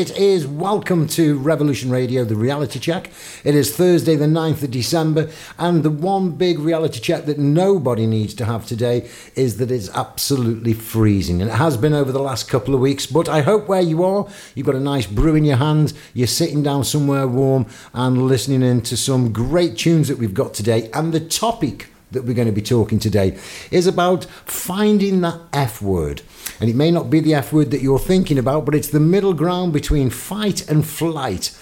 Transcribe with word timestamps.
It 0.00 0.16
is 0.16 0.46
welcome 0.46 1.06
to 1.08 1.36
Revolution 1.36 1.90
Radio, 1.90 2.24
the 2.24 2.34
reality 2.34 2.78
check. 2.78 3.10
It 3.44 3.54
is 3.54 3.76
Thursday, 3.76 4.16
the 4.16 4.24
9th 4.24 4.62
of 4.62 4.70
December, 4.70 5.28
and 5.58 5.82
the 5.82 5.90
one 5.90 6.30
big 6.30 6.58
reality 6.58 7.00
check 7.00 7.26
that 7.26 7.38
nobody 7.38 8.06
needs 8.06 8.32
to 8.36 8.46
have 8.46 8.64
today 8.64 9.10
is 9.36 9.58
that 9.58 9.70
it's 9.70 9.90
absolutely 9.90 10.72
freezing. 10.72 11.42
And 11.42 11.50
it 11.50 11.56
has 11.56 11.76
been 11.76 11.92
over 11.92 12.12
the 12.12 12.22
last 12.22 12.48
couple 12.48 12.74
of 12.74 12.80
weeks, 12.80 13.04
but 13.04 13.28
I 13.28 13.42
hope 13.42 13.68
where 13.68 13.82
you 13.82 14.02
are, 14.02 14.26
you've 14.54 14.64
got 14.64 14.74
a 14.74 14.80
nice 14.80 15.04
brew 15.04 15.34
in 15.34 15.44
your 15.44 15.58
hand, 15.58 15.92
you're 16.14 16.26
sitting 16.26 16.62
down 16.62 16.84
somewhere 16.84 17.28
warm 17.28 17.66
and 17.92 18.26
listening 18.26 18.62
in 18.62 18.80
to 18.84 18.96
some 18.96 19.34
great 19.34 19.76
tunes 19.76 20.08
that 20.08 20.16
we've 20.16 20.32
got 20.32 20.54
today. 20.54 20.88
And 20.94 21.12
the 21.12 21.20
topic 21.20 21.88
that 22.10 22.24
we're 22.24 22.32
going 22.32 22.48
to 22.48 22.52
be 22.52 22.62
talking 22.62 22.98
today 22.98 23.38
is 23.70 23.86
about 23.86 24.24
finding 24.46 25.20
that 25.20 25.40
F 25.52 25.82
word. 25.82 26.22
And 26.60 26.68
it 26.68 26.76
may 26.76 26.90
not 26.90 27.08
be 27.08 27.20
the 27.20 27.34
F 27.34 27.52
word 27.52 27.70
that 27.70 27.80
you're 27.80 27.98
thinking 27.98 28.38
about, 28.38 28.66
but 28.66 28.74
it's 28.74 28.88
the 28.88 29.00
middle 29.00 29.32
ground 29.34 29.72
between 29.72 30.10
fight 30.10 30.68
and 30.68 30.86
flight. 30.86 31.56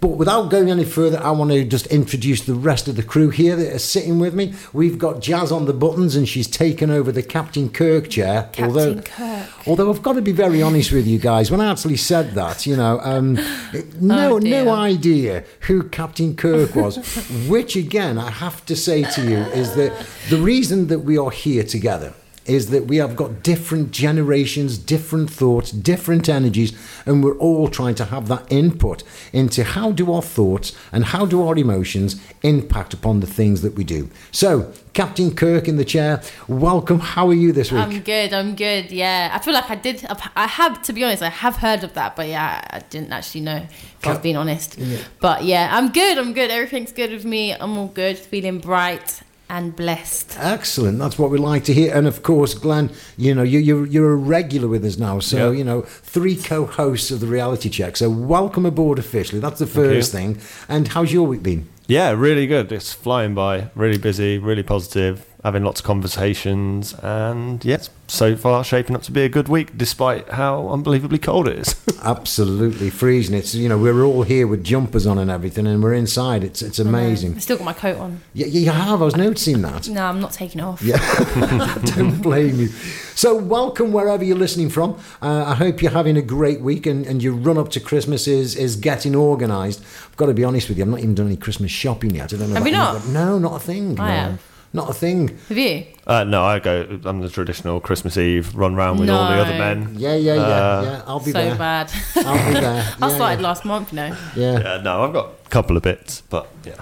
But 0.00 0.10
without 0.10 0.48
going 0.48 0.70
any 0.70 0.84
further, 0.84 1.20
I 1.20 1.32
want 1.32 1.50
to 1.50 1.64
just 1.64 1.88
introduce 1.88 2.42
the 2.42 2.54
rest 2.54 2.86
of 2.86 2.94
the 2.94 3.02
crew 3.02 3.30
here 3.30 3.56
that 3.56 3.74
are 3.74 3.80
sitting 3.80 4.20
with 4.20 4.32
me. 4.32 4.54
We've 4.72 4.96
got 4.96 5.20
Jas 5.20 5.50
on 5.50 5.66
the 5.66 5.72
buttons, 5.72 6.14
and 6.14 6.28
she's 6.28 6.46
taken 6.46 6.88
over 6.88 7.10
the 7.10 7.22
Captain 7.22 7.68
Kirk 7.68 8.08
chair. 8.08 8.42
Captain 8.52 8.64
although, 8.66 9.00
Kirk. 9.02 9.66
although 9.66 9.90
I've 9.90 10.02
got 10.02 10.12
to 10.12 10.22
be 10.22 10.30
very 10.30 10.62
honest 10.62 10.92
with 10.92 11.04
you 11.08 11.18
guys, 11.18 11.50
when 11.50 11.60
I 11.60 11.68
actually 11.68 11.96
said 11.96 12.34
that, 12.34 12.64
you 12.64 12.76
know, 12.76 13.00
um, 13.02 13.34
no, 14.00 14.34
Oh, 14.34 14.38
no 14.38 14.70
idea 14.70 15.42
who 15.62 15.82
Captain 15.82 16.36
Kirk 16.36 16.76
was. 16.76 16.98
which 17.48 17.74
again, 17.74 18.18
I 18.18 18.30
have 18.30 18.64
to 18.66 18.76
say 18.76 19.02
to 19.02 19.22
you 19.22 19.38
is 19.38 19.74
that 19.74 20.06
the 20.30 20.36
reason 20.36 20.86
that 20.88 21.00
we 21.00 21.18
are 21.18 21.30
here 21.30 21.64
together 21.64 22.14
is 22.48 22.70
that 22.70 22.86
we 22.86 22.96
have 22.96 23.14
got 23.14 23.42
different 23.42 23.90
generations, 23.90 24.78
different 24.78 25.30
thoughts, 25.30 25.70
different 25.70 26.28
energies, 26.28 26.72
and 27.04 27.22
we're 27.22 27.36
all 27.36 27.68
trying 27.68 27.94
to 27.96 28.06
have 28.06 28.26
that 28.28 28.50
input 28.50 29.02
into 29.32 29.62
how 29.62 29.92
do 29.92 30.12
our 30.12 30.22
thoughts 30.22 30.74
and 30.90 31.04
how 31.06 31.26
do 31.26 31.46
our 31.46 31.56
emotions 31.56 32.20
impact 32.42 32.94
upon 32.94 33.20
the 33.20 33.26
things 33.26 33.60
that 33.62 33.74
we 33.74 33.84
do. 33.84 34.08
So, 34.32 34.72
Captain 34.94 35.34
Kirk 35.34 35.68
in 35.68 35.76
the 35.76 35.84
chair, 35.84 36.22
welcome. 36.48 36.98
How 36.98 37.28
are 37.28 37.34
you 37.34 37.52
this 37.52 37.70
week? 37.70 37.82
I'm 37.82 38.00
good. 38.00 38.32
I'm 38.32 38.56
good. 38.56 38.90
Yeah, 38.90 39.30
I 39.32 39.38
feel 39.38 39.54
like 39.54 39.70
I 39.70 39.76
did. 39.76 40.04
I 40.34 40.46
have, 40.46 40.82
to 40.82 40.92
be 40.92 41.04
honest, 41.04 41.22
I 41.22 41.28
have 41.28 41.56
heard 41.56 41.84
of 41.84 41.92
that, 41.94 42.16
but 42.16 42.26
yeah, 42.26 42.66
I 42.70 42.80
didn't 42.80 43.12
actually 43.12 43.42
know. 43.42 43.66
If 44.00 44.06
I've 44.06 44.22
been 44.22 44.36
honest, 44.36 44.78
but 45.18 45.42
yeah, 45.44 45.70
I'm 45.72 45.90
good. 45.90 46.18
I'm 46.18 46.32
good. 46.32 46.52
Everything's 46.52 46.92
good 46.92 47.10
with 47.10 47.24
me. 47.24 47.52
I'm 47.52 47.76
all 47.76 47.88
good. 47.88 48.16
Feeling 48.16 48.60
bright 48.60 49.22
and 49.50 49.74
blessed. 49.74 50.36
Excellent. 50.38 50.98
That's 50.98 51.18
what 51.18 51.30
we 51.30 51.38
like 51.38 51.64
to 51.64 51.72
hear. 51.74 51.94
And 51.94 52.06
of 52.06 52.22
course, 52.22 52.54
Glenn, 52.54 52.90
you 53.16 53.34
know, 53.34 53.42
you, 53.42 53.58
you're, 53.58 53.86
you're 53.86 54.12
a 54.12 54.16
regular 54.16 54.68
with 54.68 54.84
us 54.84 54.98
now. 54.98 55.20
So, 55.20 55.50
Yeah. 55.50 55.58
you 55.58 55.64
know, 55.64 55.82
three 55.82 56.36
co 56.36 56.66
hosts 56.66 57.10
of 57.10 57.20
the 57.20 57.26
reality 57.26 57.68
check. 57.68 57.96
So, 57.96 58.10
welcome 58.10 58.66
aboard 58.66 58.98
officially. 58.98 59.40
That's 59.40 59.58
the 59.58 59.66
first 59.66 60.12
thing. 60.12 60.38
And 60.68 60.88
how's 60.88 61.12
your 61.12 61.26
week 61.26 61.42
been? 61.42 61.68
Yeah, 61.86 62.10
really 62.10 62.46
good. 62.46 62.70
It's 62.70 62.92
flying 62.92 63.34
by. 63.34 63.70
Really 63.74 63.96
busy, 63.96 64.36
really 64.36 64.62
positive, 64.62 65.24
having 65.44 65.62
lots 65.62 65.80
of 65.80 65.86
conversations, 65.86 66.94
and 66.94 67.64
yes, 67.64 67.90
so 68.08 68.34
far 68.36 68.64
shaping 68.64 68.96
up 68.96 69.02
to 69.02 69.12
be 69.12 69.22
a 69.22 69.28
good 69.28 69.48
week, 69.48 69.76
despite 69.76 70.28
how 70.30 70.68
unbelievably 70.68 71.18
cold 71.18 71.46
it 71.46 71.58
is. 71.58 71.98
Absolutely 72.02 72.90
freezing. 72.90 73.36
It's, 73.36 73.54
you 73.54 73.68
know, 73.68 73.78
we're 73.78 74.02
all 74.02 74.22
here 74.24 74.46
with 74.46 74.64
jumpers 74.64 75.06
on 75.06 75.16
and 75.18 75.30
everything, 75.30 75.66
and 75.66 75.82
we're 75.82 75.94
inside. 75.94 76.42
It's, 76.42 76.60
it's 76.60 76.78
amazing. 76.78 77.36
I 77.36 77.38
still 77.38 77.56
got 77.56 77.64
my 77.64 77.72
coat 77.72 77.98
on. 77.98 78.20
Yeah, 78.34 78.46
you 78.46 78.70
have. 78.70 79.00
I 79.00 79.04
was 79.04 79.16
noticing 79.16 79.62
that. 79.62 79.88
No, 79.88 80.06
I'm 80.06 80.20
not 80.20 80.32
taking 80.32 80.60
it 80.60 80.64
off. 80.64 80.82
Yeah, 80.82 80.98
don't 81.96 82.20
blame 82.20 82.58
you. 82.58 82.68
So, 82.68 83.36
welcome 83.36 83.92
wherever 83.92 84.24
you're 84.24 84.36
listening 84.36 84.70
from. 84.70 84.98
Uh, 85.22 85.44
I 85.44 85.54
hope 85.54 85.82
you're 85.82 85.92
having 85.92 86.16
a 86.16 86.22
great 86.22 86.60
week 86.60 86.86
and, 86.86 87.06
and 87.06 87.22
your 87.22 87.34
run 87.34 87.58
up 87.58 87.70
to 87.72 87.80
Christmas 87.80 88.26
is, 88.26 88.56
is 88.56 88.76
getting 88.76 89.14
organised. 89.14 89.80
I've 89.82 90.16
got 90.16 90.26
to 90.26 90.34
be 90.34 90.44
honest 90.44 90.68
with 90.68 90.78
you, 90.78 90.84
I've 90.84 90.90
not 90.90 91.00
even 91.00 91.14
done 91.14 91.26
any 91.26 91.36
Christmas 91.36 91.70
shopping 91.70 92.14
yet. 92.14 92.32
I 92.32 92.36
don't 92.38 92.48
know. 92.50 92.54
Have 92.54 92.62
about 92.62 92.66
you 92.66 92.72
not? 92.72 92.94
but 93.02 93.08
No, 93.08 93.38
not 93.38 93.56
a 93.56 93.60
thing. 93.60 93.98
I 94.00 94.06
no. 94.08 94.14
have. 94.30 94.42
Not 94.72 94.90
a 94.90 94.92
thing. 94.92 95.38
Have 95.48 95.56
you? 95.58 95.86
uh, 96.06 96.24
no, 96.24 96.44
I 96.44 96.58
go. 96.58 97.00
I'm 97.04 97.20
the 97.20 97.30
traditional 97.30 97.80
Christmas 97.80 98.16
Eve 98.18 98.54
run 98.54 98.74
round 98.74 99.00
with 99.00 99.08
all 99.08 99.28
the 99.28 99.36
other 99.40 99.52
No. 99.52 99.58
men. 99.58 99.94
Yeah, 99.96 100.14
yeah, 100.14 100.34
yeah, 100.34 100.40
Uh, 100.42 100.82
yeah. 100.84 101.02
I'll 101.06 101.20
be 101.20 101.32
so 101.32 101.42
there. 101.44 101.54
bad. 101.56 101.90
I'll 102.16 102.46
be 102.54 102.60
there. 102.60 102.82
I 103.02 103.08
Yeah, 103.08 103.14
started 103.14 103.40
yeah. 103.40 103.46
last 103.48 103.64
month, 103.64 103.92
you 103.92 103.96
know. 103.96 104.16
Yeah. 104.36 104.60
Yeah, 104.60 104.80
no, 104.82 105.04
I've 105.04 105.12
got 105.14 105.26
a 105.46 105.48
couple 105.48 105.76
of 105.76 105.82
bits, 105.82 106.20
but 106.28 106.48
yeah. 106.64 106.74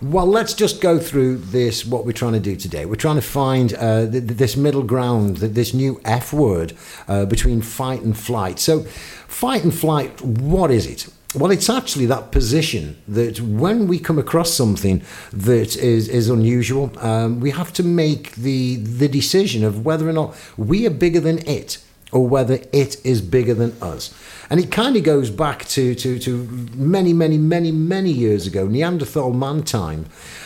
Well, 0.00 0.26
let's 0.26 0.52
just 0.54 0.80
go 0.80 0.98
through 0.98 1.36
this. 1.38 1.86
What 1.86 2.04
we're 2.06 2.12
trying 2.12 2.32
to 2.32 2.40
do 2.40 2.56
today, 2.56 2.86
we're 2.86 2.96
trying 2.96 3.16
to 3.16 3.22
find 3.22 3.72
uh, 3.74 4.00
th- 4.10 4.12
th- 4.26 4.38
this 4.38 4.56
middle 4.56 4.82
ground, 4.82 5.38
th- 5.40 5.52
this 5.52 5.72
new 5.74 6.00
F 6.04 6.32
word 6.32 6.72
uh, 7.06 7.24
between 7.26 7.60
fight 7.62 8.00
and 8.02 8.18
flight. 8.18 8.58
So, 8.58 8.80
fight 9.28 9.62
and 9.62 9.72
flight, 9.72 10.20
what 10.22 10.70
is 10.72 10.86
it? 10.86 11.06
Well, 11.34 11.50
it's 11.50 11.70
actually 11.70 12.04
that 12.06 12.30
position 12.30 13.00
that 13.08 13.40
when 13.40 13.88
we 13.88 13.98
come 13.98 14.18
across 14.18 14.52
something 14.52 15.02
that 15.32 15.76
is, 15.76 16.08
is 16.08 16.28
unusual, 16.28 16.92
um, 16.98 17.40
we 17.40 17.50
have 17.52 17.72
to 17.74 17.82
make 17.82 18.34
the 18.34 18.76
the 18.76 19.08
decision 19.08 19.64
of 19.64 19.84
whether 19.84 20.06
or 20.06 20.12
not 20.12 20.34
we 20.58 20.86
are 20.86 20.90
bigger 20.90 21.20
than 21.20 21.38
it 21.48 21.82
or 22.12 22.28
whether 22.28 22.58
it 22.72 22.98
is 23.04 23.22
bigger 23.22 23.54
than 23.54 23.74
us. 23.80 24.14
And 24.50 24.60
it 24.60 24.70
kind 24.70 24.96
of 24.96 25.02
goes 25.02 25.30
back 25.30 25.64
to, 25.68 25.94
to, 25.94 26.18
to 26.18 26.44
many, 26.74 27.14
many, 27.14 27.38
many, 27.38 27.72
many 27.72 28.10
years 28.10 28.46
ago, 28.46 28.68
Neanderthal 28.68 29.32
man 29.32 29.62
time. 29.62 30.04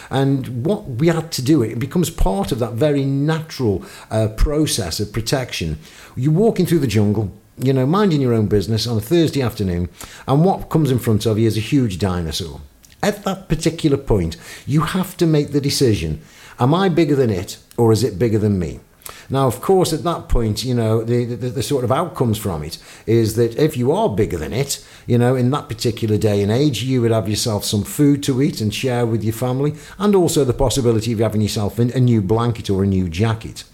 And 0.08 0.64
what 0.64 0.84
we 0.84 1.08
had 1.08 1.32
to 1.32 1.42
do, 1.42 1.62
it 1.64 1.80
becomes 1.80 2.08
part 2.08 2.52
of 2.52 2.60
that 2.60 2.74
very 2.74 3.04
natural 3.04 3.84
uh, 4.12 4.28
process 4.28 5.00
of 5.00 5.12
protection. 5.12 5.78
You're 6.14 6.32
walking 6.32 6.66
through 6.66 6.78
the 6.78 6.86
jungle, 6.86 7.32
you 7.58 7.72
know, 7.72 7.86
minding 7.86 8.20
your 8.20 8.34
own 8.34 8.46
business 8.46 8.86
on 8.86 8.96
a 8.96 9.00
Thursday 9.00 9.42
afternoon, 9.42 9.88
and 10.26 10.44
what 10.44 10.68
comes 10.70 10.90
in 10.90 10.98
front 10.98 11.26
of 11.26 11.38
you 11.38 11.46
is 11.46 11.56
a 11.56 11.60
huge 11.60 11.98
dinosaur. 11.98 12.60
At 13.02 13.24
that 13.24 13.48
particular 13.48 13.96
point, 13.96 14.36
you 14.66 14.82
have 14.82 15.16
to 15.18 15.26
make 15.26 15.52
the 15.52 15.60
decision 15.60 16.20
am 16.58 16.74
I 16.74 16.88
bigger 16.88 17.14
than 17.14 17.30
it, 17.30 17.58
or 17.76 17.92
is 17.92 18.02
it 18.02 18.18
bigger 18.18 18.38
than 18.38 18.58
me? 18.58 18.80
Now, 19.28 19.46
of 19.46 19.60
course, 19.60 19.92
at 19.92 20.04
that 20.04 20.28
point, 20.28 20.64
you 20.64 20.74
know, 20.74 21.02
the, 21.02 21.24
the, 21.24 21.50
the 21.50 21.62
sort 21.62 21.84
of 21.84 21.92
outcomes 21.92 22.38
from 22.38 22.62
it 22.62 22.78
is 23.06 23.36
that 23.36 23.56
if 23.56 23.76
you 23.76 23.92
are 23.92 24.08
bigger 24.08 24.38
than 24.38 24.52
it, 24.52 24.84
you 25.06 25.18
know, 25.18 25.34
in 25.34 25.50
that 25.50 25.68
particular 25.68 26.16
day 26.16 26.42
and 26.42 26.50
age, 26.50 26.82
you 26.82 27.02
would 27.02 27.10
have 27.10 27.28
yourself 27.28 27.64
some 27.64 27.82
food 27.82 28.22
to 28.24 28.40
eat 28.40 28.60
and 28.60 28.74
share 28.74 29.04
with 29.04 29.22
your 29.24 29.32
family, 29.32 29.74
and 29.98 30.14
also 30.14 30.44
the 30.44 30.52
possibility 30.52 31.12
of 31.12 31.18
having 31.18 31.40
yourself 31.40 31.78
a 31.78 31.82
a 31.96 32.00
new 32.00 32.20
blanket 32.20 32.70
or 32.70 32.82
a 32.82 32.86
new 32.86 33.08
jacket. 33.08 33.64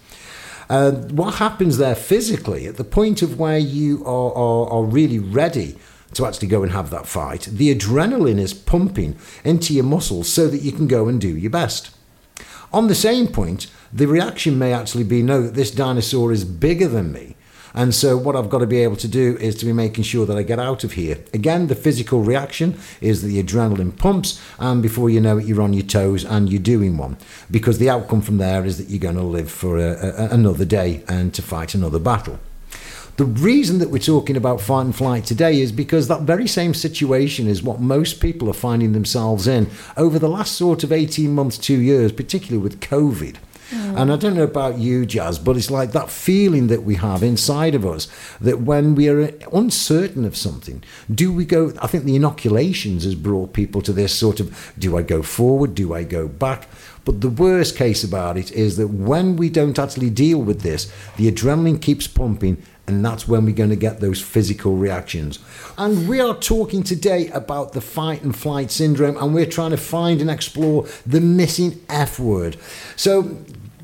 Uh, 0.69 0.91
what 0.91 1.35
happens 1.35 1.77
there 1.77 1.95
physically 1.95 2.67
at 2.67 2.77
the 2.77 2.83
point 2.83 3.21
of 3.21 3.39
where 3.39 3.57
you 3.57 4.03
are, 4.05 4.33
are, 4.33 4.69
are 4.69 4.83
really 4.83 5.19
ready 5.19 5.77
to 6.13 6.25
actually 6.25 6.47
go 6.47 6.63
and 6.63 6.71
have 6.71 6.89
that 6.89 7.07
fight, 7.07 7.41
the 7.51 7.73
adrenaline 7.73 8.39
is 8.39 8.53
pumping 8.53 9.17
into 9.43 9.73
your 9.73 9.83
muscles 9.83 10.29
so 10.29 10.47
that 10.47 10.61
you 10.61 10.71
can 10.71 10.87
go 10.87 11.07
and 11.07 11.19
do 11.19 11.35
your 11.35 11.51
best. 11.51 11.89
On 12.71 12.87
the 12.87 12.95
same 12.95 13.27
point, 13.27 13.67
the 13.91 14.07
reaction 14.07 14.57
may 14.57 14.73
actually 14.73 15.03
be 15.03 15.21
no, 15.21 15.43
that 15.43 15.53
this 15.53 15.71
dinosaur 15.71 16.31
is 16.31 16.45
bigger 16.45 16.87
than 16.87 17.11
me. 17.11 17.32
And 17.73 17.93
so, 17.95 18.17
what 18.17 18.35
I've 18.35 18.49
got 18.49 18.59
to 18.59 18.67
be 18.67 18.83
able 18.83 18.97
to 18.97 19.07
do 19.07 19.37
is 19.37 19.55
to 19.55 19.65
be 19.65 19.73
making 19.73 20.03
sure 20.03 20.25
that 20.25 20.37
I 20.37 20.43
get 20.43 20.59
out 20.59 20.83
of 20.83 20.93
here. 20.93 21.17
Again, 21.33 21.67
the 21.67 21.75
physical 21.75 22.21
reaction 22.21 22.77
is 23.01 23.21
that 23.21 23.29
the 23.29 23.41
adrenaline 23.41 23.97
pumps, 23.97 24.41
and 24.59 24.81
before 24.81 25.09
you 25.09 25.19
know 25.19 25.37
it, 25.37 25.45
you're 25.45 25.61
on 25.61 25.73
your 25.73 25.85
toes 25.85 26.23
and 26.23 26.51
you're 26.51 26.61
doing 26.61 26.97
one. 26.97 27.17
Because 27.49 27.79
the 27.79 27.89
outcome 27.89 28.21
from 28.21 28.37
there 28.37 28.63
is 28.63 28.77
that 28.77 28.89
you're 28.89 28.99
going 28.99 29.15
to 29.15 29.23
live 29.23 29.51
for 29.51 29.77
a, 29.77 29.91
a, 29.91 30.29
another 30.29 30.65
day 30.65 31.03
and 31.07 31.33
to 31.33 31.41
fight 31.41 31.73
another 31.73 31.99
battle. 31.99 32.39
The 33.15 33.25
reason 33.25 33.77
that 33.77 33.91
we're 33.91 33.99
talking 33.99 34.35
about 34.35 34.59
fight 34.59 34.85
and 34.85 34.95
flight 34.95 35.25
today 35.25 35.61
is 35.61 35.71
because 35.71 36.07
that 36.07 36.21
very 36.21 36.47
same 36.47 36.73
situation 36.73 37.47
is 37.47 37.61
what 37.61 37.79
most 37.79 38.19
people 38.19 38.49
are 38.49 38.53
finding 38.53 38.93
themselves 38.93 39.47
in 39.47 39.69
over 39.97 40.17
the 40.17 40.27
last 40.27 40.55
sort 40.55 40.83
of 40.83 40.91
18 40.91 41.33
months, 41.33 41.59
two 41.59 41.79
years, 41.79 42.11
particularly 42.11 42.57
with 42.57 42.81
COVID. 42.81 43.35
Mm. 43.73 44.01
And 44.01 44.11
I 44.11 44.15
don't 44.15 44.35
know 44.35 44.43
about 44.43 44.77
you, 44.77 45.05
Jas, 45.05 45.37
but 45.37 45.57
it's 45.57 45.71
like 45.71 45.91
that 45.91 46.09
feeling 46.09 46.67
that 46.67 46.83
we 46.83 46.95
have 46.95 47.23
inside 47.23 47.75
of 47.75 47.85
us 47.85 48.07
that 48.39 48.61
when 48.61 48.95
we 48.95 49.09
are 49.09 49.31
uncertain 49.51 50.25
of 50.25 50.35
something, 50.35 50.83
do 51.13 51.33
we 51.33 51.45
go? 51.45 51.73
I 51.81 51.87
think 51.87 52.03
the 52.03 52.15
inoculations 52.15 53.03
has 53.03 53.15
brought 53.15 53.53
people 53.53 53.81
to 53.81 53.93
this 53.93 54.13
sort 54.13 54.39
of 54.39 54.73
do 54.77 54.97
I 54.97 55.01
go 55.01 55.21
forward? 55.21 55.75
Do 55.75 55.93
I 55.93 56.03
go 56.03 56.27
back? 56.27 56.67
But 57.05 57.21
the 57.21 57.29
worst 57.29 57.75
case 57.75 58.03
about 58.03 58.37
it 58.37 58.51
is 58.51 58.77
that 58.77 58.87
when 58.87 59.35
we 59.35 59.49
don't 59.49 59.77
actually 59.77 60.09
deal 60.09 60.39
with 60.39 60.61
this, 60.61 60.91
the 61.17 61.29
adrenaline 61.29 61.81
keeps 61.81 62.07
pumping 62.07 62.63
and 62.87 63.03
that's 63.05 63.27
when 63.27 63.45
we're 63.45 63.55
going 63.55 63.69
to 63.69 63.77
get 63.77 64.01
those 64.01 64.21
physical 64.21 64.75
reactions. 64.75 65.39
And 65.77 66.07
we 66.07 66.19
are 66.19 66.35
talking 66.35 66.83
today 66.83 67.29
about 67.29 67.71
the 67.71 67.79
fight 67.79 68.23
and 68.23 68.35
flight 68.35 68.71
syndrome, 68.71 69.15
and 69.17 69.33
we're 69.33 69.45
trying 69.45 69.71
to 69.71 69.77
find 69.77 70.19
and 70.19 70.29
explore 70.29 70.85
the 71.05 71.21
missing 71.21 71.79
F 71.87 72.19
word. 72.19 72.57
So, 72.97 73.37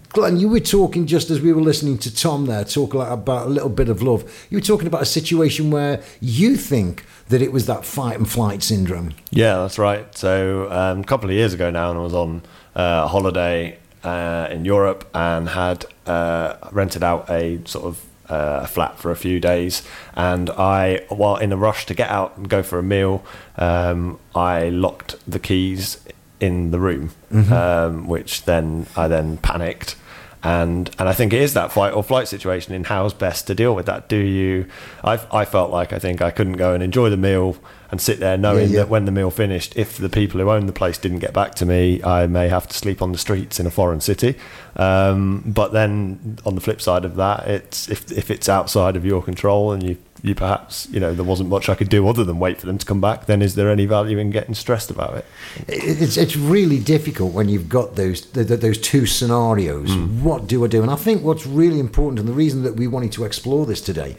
Glenn, 0.10 0.38
you 0.38 0.50
were 0.50 0.60
talking 0.60 1.06
just 1.06 1.30
as 1.30 1.40
we 1.40 1.54
were 1.54 1.62
listening 1.62 2.00
to 2.00 2.14
Tom 2.14 2.48
there 2.48 2.64
talk 2.64 2.96
about 2.96 3.46
a 3.46 3.50
little 3.50 3.70
bit 3.70 3.90
of 3.90 4.02
love. 4.02 4.48
You 4.50 4.58
were 4.58 4.62
talking 4.62 4.88
about 4.88 5.04
a 5.04 5.06
situation 5.06 5.70
where 5.70 6.02
you 6.20 6.58
think 6.58 7.06
that 7.28 7.44
it 7.44 7.52
was 7.52 7.68
that 7.68 7.86
fight 7.86 8.18
and 8.18 8.28
flight 8.28 8.64
syndrome. 8.64 9.14
Yeah, 9.30 9.58
that's 9.58 9.78
right. 9.78 10.16
So 10.18 10.68
um, 10.72 11.02
a 11.02 11.04
couple 11.04 11.30
of 11.30 11.36
years 11.36 11.54
ago 11.54 11.70
now, 11.70 11.92
and 11.92 12.00
I 12.00 12.02
was 12.02 12.16
on 12.16 12.42
uh, 12.76 13.08
holiday 13.08 13.78
uh, 14.04 14.48
in 14.50 14.66
Europe 14.66 15.08
and 15.14 15.48
had 15.48 15.86
uh, 16.08 16.56
rented 16.72 17.04
out 17.04 17.30
a 17.30 17.62
sort 17.66 17.86
of 17.86 18.04
uh, 18.30 18.62
a 18.64 18.68
flat 18.68 18.98
for 18.98 19.12
a 19.12 19.16
few 19.16 19.40
days, 19.40 19.84
and 20.16 20.50
I, 20.52 21.06
while 21.10 21.38
in 21.38 21.52
a 21.52 21.58
rush 21.58 21.86
to 21.88 21.94
get 21.94 22.10
out 22.10 22.38
and 22.38 22.48
go 22.48 22.62
for 22.62 22.78
a 22.78 22.84
meal, 22.84 23.24
um, 23.58 24.20
I 24.36 24.70
locked 24.70 25.16
the 25.28 25.40
keys 25.40 26.00
in 26.40 26.72
the 26.72 26.80
room, 26.80 27.12
um, 27.52 28.08
which 28.08 28.46
then 28.46 28.88
I 28.96 29.08
then 29.08 29.38
panicked. 29.38 29.96
And 30.42 30.90
and 30.98 31.10
I 31.10 31.14
think 31.14 31.34
it 31.34 31.42
is 31.42 31.54
that 31.54 31.72
fight 31.72 31.94
or 31.94 32.02
flight 32.02 32.30
situation 32.30 32.74
in 32.74 32.86
how's 32.86 33.14
best 33.14 33.48
to 33.48 33.56
deal 33.56 33.76
with 33.76 33.88
that. 33.88 34.08
Do 34.08 34.16
you? 34.16 34.68
I 35.04 35.20
I 35.32 35.44
felt 35.44 35.70
like 35.70 35.92
I 35.92 36.00
think 36.00 36.22
I 36.22 36.32
couldn't 36.32 36.54
go 36.54 36.74
and 36.74 36.82
enjoy 36.82 37.10
the 37.10 37.18
meal 37.18 37.58
and 37.92 38.00
sit 38.00 38.20
there 38.20 38.38
knowing 38.38 38.70
Yeah, 38.70 38.74
yeah. 38.74 38.80
that 38.82 38.90
when 38.90 39.06
the 39.06 39.12
meal 39.12 39.32
finished, 39.32 39.76
if 39.76 39.98
the 39.98 40.10
people 40.10 40.40
who 40.40 40.50
own 40.50 40.66
the 40.68 40.74
place 40.74 40.98
didn't 40.98 41.20
get 41.20 41.34
back 41.34 41.56
to 41.56 41.66
me, 41.66 42.04
I 42.04 42.28
may 42.28 42.48
have 42.48 42.68
to 42.68 42.74
sleep 42.78 43.02
on 43.02 43.12
the 43.12 43.18
streets 43.18 43.60
in 43.60 43.66
a 43.66 43.72
foreign 43.72 44.00
city. 44.02 44.36
Um, 44.76 45.44
but 45.46 45.74
then 45.74 46.38
on 46.46 46.56
the 46.56 46.62
flip 46.62 46.82
side 46.82 47.06
of 47.06 47.16
that, 47.16 47.48
it's 47.48 47.90
if 47.90 48.12
if 48.12 48.30
it's 48.30 48.48
outside 48.48 48.96
of 48.96 49.06
your 49.06 49.22
control 49.24 49.72
and 49.72 49.82
you 49.84 49.98
you 50.22 50.36
perhaps 50.36 50.86
you 50.92 51.00
know 51.00 51.14
there 51.14 51.24
wasn't 51.24 51.50
much 51.50 51.70
I 51.70 51.76
could 51.76 51.88
do 51.90 52.06
other 52.08 52.24
than 52.26 52.40
wait 52.40 52.60
for 52.60 52.66
them 52.68 52.78
to 52.78 52.86
come 52.86 53.02
back, 53.02 53.26
then 53.26 53.42
is 53.42 53.56
there 53.56 53.70
any 53.72 53.86
value 53.86 54.18
in 54.20 54.30
getting 54.32 54.54
stressed 54.54 54.92
about 54.92 55.16
it? 55.18 55.26
It's 55.68 56.18
it's 56.18 56.36
really 56.36 56.80
difficult 56.80 57.34
when 57.34 57.50
you've 57.50 57.70
got 57.70 57.96
those 57.96 58.22
th- 58.22 58.48
th- 58.48 58.60
those 58.60 58.78
two 58.78 59.06
scenarios. 59.06 59.96
What 59.96 60.46
do 60.48 60.64
I 60.64 60.68
do? 60.68 60.82
And 60.82 60.92
I 60.92 60.96
think 60.96 61.24
what's 61.24 61.46
really 61.48 61.80
important, 61.80 62.20
and 62.20 62.28
the 62.28 62.34
reason 62.34 62.64
that 62.64 62.76
we 62.76 62.88
wanted 62.88 63.12
to 63.14 63.24
explore 63.26 63.66
this 63.66 63.82
today, 63.82 64.16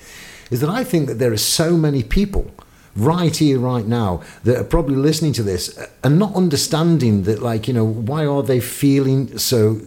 is 0.50 0.60
that 0.60 0.70
I 0.70 0.82
think 0.84 1.06
that 1.08 1.18
there 1.18 1.32
are 1.32 1.36
so 1.60 1.76
many 1.76 2.02
people 2.02 2.50
right 2.96 3.36
here, 3.36 3.58
right 3.58 3.86
now, 3.86 4.22
that 4.44 4.56
are 4.56 4.64
probably 4.64 4.96
listening 4.96 5.32
to 5.34 5.42
this 5.42 5.78
and 6.02 6.18
not 6.18 6.34
understanding 6.34 7.22
that, 7.24 7.40
like 7.42 7.68
you 7.68 7.74
know, 7.74 7.84
why 7.84 8.26
are 8.26 8.42
they 8.42 8.60
feeling 8.60 9.38
so 9.38 9.80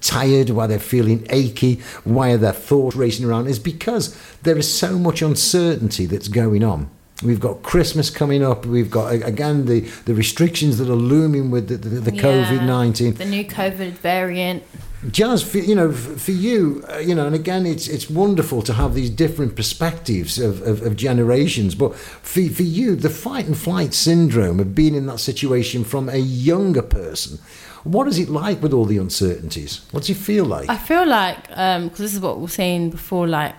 tired, 0.00 0.50
why 0.50 0.66
they're 0.66 0.78
feeling 0.78 1.26
achy, 1.30 1.80
why 2.04 2.30
are 2.30 2.36
their 2.36 2.52
thoughts 2.52 2.94
racing 2.96 3.24
around, 3.26 3.46
is 3.46 3.58
because 3.58 4.16
there 4.42 4.58
is 4.58 4.78
so 4.78 4.98
much 4.98 5.22
uncertainty 5.22 6.06
that's 6.06 6.28
going 6.28 6.62
on. 6.62 6.90
We've 7.22 7.40
got 7.40 7.62
Christmas 7.62 8.10
coming 8.10 8.44
up. 8.44 8.66
We've 8.66 8.90
got 8.90 9.14
again 9.14 9.64
the, 9.64 9.80
the 10.04 10.14
restrictions 10.14 10.76
that 10.76 10.90
are 10.90 10.94
looming 10.94 11.50
with 11.50 11.68
the, 11.68 11.78
the, 11.78 11.88
the 12.10 12.14
Yeah. 12.14 12.22
COVID 12.22 12.66
nineteen. 12.66 13.14
The 13.14 13.24
new 13.24 13.44
COVID 13.44 13.92
variant. 13.92 14.62
Jas, 15.10 15.42
for, 15.42 15.58
you 15.58 15.74
know, 15.74 15.92
for 15.92 16.32
you, 16.32 16.84
uh, 16.92 16.98
you 16.98 17.14
know, 17.14 17.26
and 17.26 17.34
again, 17.34 17.66
it's 17.66 17.86
it's 17.86 18.08
wonderful 18.10 18.62
to 18.62 18.72
have 18.72 18.94
these 18.94 19.10
different 19.10 19.54
perspectives 19.54 20.38
of, 20.38 20.62
of, 20.62 20.82
of 20.82 20.96
generations. 20.96 21.74
But 21.74 21.94
for, 21.94 22.42
for 22.48 22.62
you, 22.62 22.96
the 22.96 23.10
fight 23.10 23.46
and 23.46 23.56
flight 23.56 23.94
syndrome 23.94 24.58
of 24.58 24.74
being 24.74 24.94
in 24.94 25.06
that 25.06 25.20
situation 25.20 25.84
from 25.84 26.08
a 26.08 26.16
younger 26.16 26.82
person, 26.82 27.38
what 27.84 28.08
is 28.08 28.18
it 28.18 28.28
like 28.28 28.62
with 28.62 28.72
all 28.72 28.84
the 28.84 28.98
uncertainties? 28.98 29.86
What 29.92 30.04
do 30.04 30.12
you 30.12 30.18
feel 30.18 30.44
like? 30.44 30.68
I 30.68 30.76
feel 30.76 31.06
like 31.06 31.48
because 31.48 31.98
this 31.98 32.14
is 32.14 32.20
what 32.20 32.36
we 32.36 32.42
were 32.42 32.48
saying 32.48 32.90
before, 32.90 33.28
like 33.28 33.54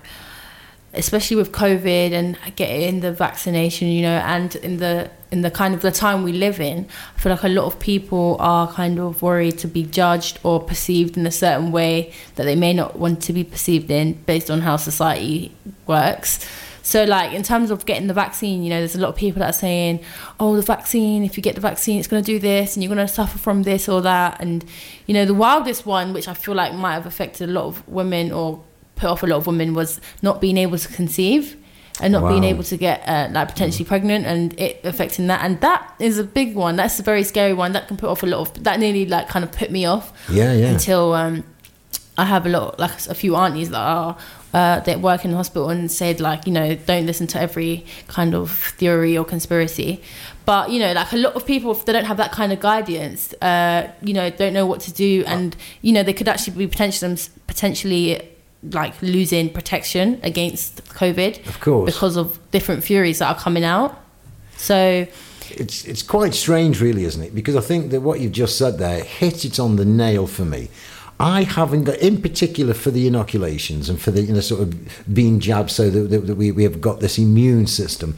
especially 0.93 1.37
with 1.37 1.51
COVID 1.51 2.11
and 2.11 2.37
getting 2.55 3.01
the 3.01 3.11
vaccination, 3.11 3.87
you 3.87 4.01
know, 4.01 4.17
and 4.19 4.55
in 4.57 4.77
the 4.77 5.09
in 5.29 5.41
the 5.41 5.51
kind 5.51 5.75
of 5.75 5.81
the 5.81 5.91
time 5.91 6.23
we 6.23 6.31
live 6.31 6.59
in, 6.59 6.87
I 7.15 7.19
feel 7.19 7.31
like 7.33 7.43
a 7.43 7.49
lot 7.49 7.65
of 7.65 7.79
people 7.79 8.37
are 8.39 8.71
kind 8.71 8.97
of 8.97 9.21
worried 9.21 9.57
to 9.59 9.67
be 9.67 9.83
judged 9.83 10.39
or 10.43 10.61
perceived 10.61 11.17
in 11.17 11.27
a 11.27 11.31
certain 11.31 11.71
way 11.71 12.13
that 12.35 12.45
they 12.45 12.55
may 12.55 12.73
not 12.73 12.97
want 12.97 13.21
to 13.23 13.33
be 13.33 13.43
perceived 13.43 13.91
in 13.91 14.13
based 14.13 14.49
on 14.49 14.61
how 14.61 14.77
society 14.77 15.51
works. 15.85 16.47
So, 16.81 17.03
like 17.03 17.33
in 17.33 17.43
terms 17.43 17.69
of 17.69 17.85
getting 17.85 18.07
the 18.07 18.13
vaccine, 18.13 18.63
you 18.63 18.69
know, 18.69 18.79
there's 18.79 18.95
a 18.95 19.01
lot 19.01 19.09
of 19.09 19.17
people 19.17 19.41
that 19.41 19.49
are 19.49 19.59
saying, 19.59 19.99
"Oh, 20.39 20.55
the 20.55 20.61
vaccine. 20.61 21.25
If 21.25 21.35
you 21.35 21.43
get 21.43 21.55
the 21.55 21.61
vaccine, 21.61 21.99
it's 21.99 22.07
going 22.07 22.23
to 22.23 22.25
do 22.25 22.39
this, 22.39 22.75
and 22.75 22.83
you're 22.83 22.95
going 22.95 23.05
to 23.05 23.13
suffer 23.13 23.37
from 23.37 23.63
this 23.63 23.89
or 23.89 24.01
that." 24.03 24.39
And 24.39 24.63
you 25.05 25.13
know, 25.13 25.25
the 25.25 25.33
wildest 25.33 25.85
one, 25.85 26.13
which 26.13 26.29
I 26.29 26.33
feel 26.33 26.55
like 26.55 26.73
might 26.73 26.93
have 26.93 27.05
affected 27.05 27.49
a 27.49 27.51
lot 27.51 27.65
of 27.65 27.85
women 27.89 28.31
or 28.31 28.63
put 28.97 29.09
off 29.09 29.23
a 29.23 29.27
lot 29.27 29.37
of 29.37 29.47
women, 29.47 29.73
was 29.73 30.01
not 30.21 30.41
being 30.41 30.57
able 30.57 30.77
to 30.77 30.87
conceive 30.89 31.55
and 31.99 32.13
not 32.13 32.29
being 32.29 32.43
able 32.43 32.63
to 32.63 32.77
get 32.77 33.01
uh, 33.07 33.27
like 33.31 33.47
potentially 33.47 33.85
pregnant, 33.85 34.25
and 34.25 34.59
it 34.59 34.81
affecting 34.83 35.27
that. 35.27 35.43
And 35.43 35.59
that 35.61 35.95
is 35.99 36.19
a 36.19 36.23
big 36.23 36.55
one. 36.55 36.75
That's 36.75 36.99
a 36.99 37.03
very 37.03 37.23
scary 37.23 37.53
one. 37.53 37.71
That 37.71 37.87
can 37.87 37.97
put 37.97 38.09
off 38.09 38.23
a 38.23 38.27
lot 38.27 38.47
of. 38.47 38.63
That 38.63 38.79
nearly 38.79 39.05
like 39.05 39.29
kind 39.29 39.43
of 39.43 39.51
put 39.51 39.71
me 39.71 39.85
off 39.85 40.13
yeah, 40.29 40.53
yeah. 40.53 40.67
until 40.67 41.13
um, 41.13 41.43
I 42.17 42.25
have 42.25 42.45
a 42.45 42.49
lot, 42.49 42.79
like 42.79 43.05
a 43.07 43.15
few 43.15 43.35
aunties 43.35 43.69
that 43.69 43.79
are 43.79 44.17
uh, 44.53 44.79
that 44.81 45.01
work 45.01 45.25
in 45.25 45.31
the 45.31 45.37
hospital 45.37 45.69
and 45.69 45.91
said 45.91 46.19
like, 46.19 46.45
you 46.45 46.53
know, 46.53 46.75
don't 46.75 47.05
listen 47.05 47.27
to 47.27 47.41
every 47.41 47.85
kind 48.07 48.35
of 48.35 48.51
theory 48.51 49.17
or 49.17 49.25
conspiracy. 49.25 50.01
But 50.45 50.69
you 50.69 50.79
know, 50.79 50.93
like 50.93 51.11
a 51.13 51.17
lot 51.17 51.33
of 51.33 51.45
people, 51.45 51.71
if 51.71 51.85
they 51.85 51.93
don't 51.93 52.05
have 52.05 52.17
that 52.17 52.31
kind 52.31 52.53
of 52.53 52.59
guidance, 52.59 53.33
uh, 53.41 53.91
you 54.01 54.13
know, 54.13 54.29
don't 54.29 54.53
know 54.53 54.65
what 54.65 54.81
to 54.81 54.93
do, 54.93 55.23
and 55.25 55.55
you 55.81 55.93
know, 55.93 56.03
they 56.03 56.13
could 56.13 56.27
actually 56.27 56.57
be 56.57 56.67
potentially 56.67 57.17
potentially 57.47 58.21
like 58.63 58.99
losing 59.01 59.49
protection 59.51 60.19
against 60.23 60.83
COVID 60.85 61.47
Of 61.47 61.59
course. 61.59 61.93
because 61.93 62.17
of 62.17 62.39
different 62.51 62.83
furies 62.83 63.19
that 63.19 63.27
are 63.35 63.39
coming 63.39 63.63
out. 63.63 63.97
So 64.57 65.05
it's 65.51 65.85
it's 65.85 66.01
quite 66.03 66.33
strange, 66.33 66.81
really, 66.81 67.03
isn't 67.05 67.21
it? 67.23 67.35
Because 67.35 67.55
I 67.55 67.61
think 67.61 67.91
that 67.91 68.01
what 68.01 68.19
you've 68.19 68.31
just 68.31 68.57
said 68.57 68.77
there 68.79 69.03
hit 69.03 69.45
it 69.45 69.59
on 69.59 69.75
the 69.75 69.85
nail 69.85 70.27
for 70.27 70.45
me. 70.45 70.69
I 71.19 71.43
haven't 71.43 71.85
got, 71.85 71.97
in 71.97 72.21
particular, 72.21 72.75
for 72.75 72.91
the 72.91 73.07
inoculations 73.07 73.89
and 73.89 73.99
for 73.99 74.11
the 74.11 74.21
you 74.21 74.33
know 74.33 74.39
sort 74.39 74.61
of 74.61 75.13
being 75.13 75.39
jabbed, 75.39 75.71
so 75.71 75.89
that, 75.89 76.09
that, 76.09 76.27
that 76.27 76.35
we 76.35 76.51
we 76.51 76.63
have 76.63 76.79
got 76.81 76.99
this 76.99 77.17
immune 77.17 77.67
system. 77.67 78.15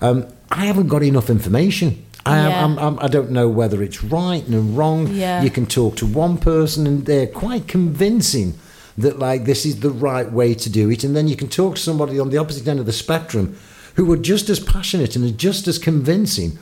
Um, 0.00 0.26
I 0.50 0.66
haven't 0.66 0.88
got 0.88 1.02
enough 1.02 1.30
information. 1.30 2.04
I, 2.26 2.38
am, 2.38 2.50
Yeah. 2.50 2.64
I'm, 2.64 2.78
I'm, 2.78 2.98
I 3.00 3.08
don't 3.08 3.30
know 3.30 3.48
whether 3.48 3.82
it's 3.82 4.04
right 4.04 4.46
and 4.46 4.76
wrong. 4.76 5.08
Yeah. 5.08 5.42
You 5.42 5.50
can 5.50 5.66
talk 5.66 5.96
to 5.96 6.06
one 6.06 6.36
person 6.38 6.86
and 6.86 7.04
they're 7.06 7.26
quite 7.26 7.66
convincing 7.66 8.54
that 8.98 9.18
like 9.18 9.44
this 9.44 9.64
is 9.64 9.80
the 9.80 9.90
right 9.90 10.30
way 10.30 10.54
to 10.54 10.70
do 10.70 10.90
it, 10.90 11.04
and 11.04 11.16
then 11.16 11.28
you 11.28 11.36
can 11.36 11.48
talk 11.48 11.76
to 11.76 11.80
somebody 11.80 12.18
on 12.18 12.30
the 12.30 12.38
opposite 12.38 12.66
end 12.66 12.80
of 12.80 12.86
the 12.86 12.92
spectrum 12.92 13.56
who 13.96 14.10
are 14.12 14.16
just 14.16 14.48
as 14.48 14.60
passionate 14.60 15.16
and 15.16 15.24
are 15.24 15.36
just 15.36 15.68
as 15.68 15.78
convincing. 15.78 16.58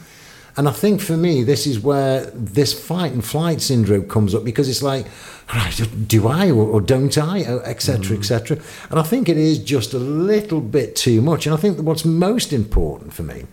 And 0.57 0.69
I 0.69 0.73
think 0.73 1.01
for 1.01 1.17
me, 1.17 1.45
this 1.45 1.67
is 1.67 1.79
where 1.79 2.27
this 2.33 2.73
fight 2.73 3.13
and 3.13 3.25
flight 3.25 3.61
syndrome 3.61 4.09
comes 4.09 4.35
up 4.35 4.45
because 4.45 4.69
it's 4.69 4.83
like, 4.83 5.07
right, 5.55 6.09
do 6.09 6.27
I 6.27 6.51
or, 6.51 6.67
or 6.67 6.81
don't 6.81 7.17
I, 7.17 7.45
uh, 7.45 7.59
etc., 7.61 8.17
etc. 8.17 8.57
Mm. 8.57 8.91
And 8.91 9.01
I 9.01 9.05
think 9.05 9.29
it 9.29 9.37
is 9.37 9.59
just 9.59 9.95
a 9.95 9.99
little 9.99 10.61
bit 10.61 10.97
too 10.97 11.23
much. 11.23 11.47
And 11.47 11.55
I 11.55 11.57
think 11.57 11.77
that 11.77 11.85
what's 11.85 12.05
most 12.05 12.53
important 12.53 13.13
for 13.13 13.23
me 13.23 13.45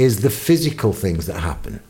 is 0.00 0.22
the 0.22 0.30
physical 0.30 0.92
things 0.94 1.26
that 1.26 1.40
happen. 1.40 1.80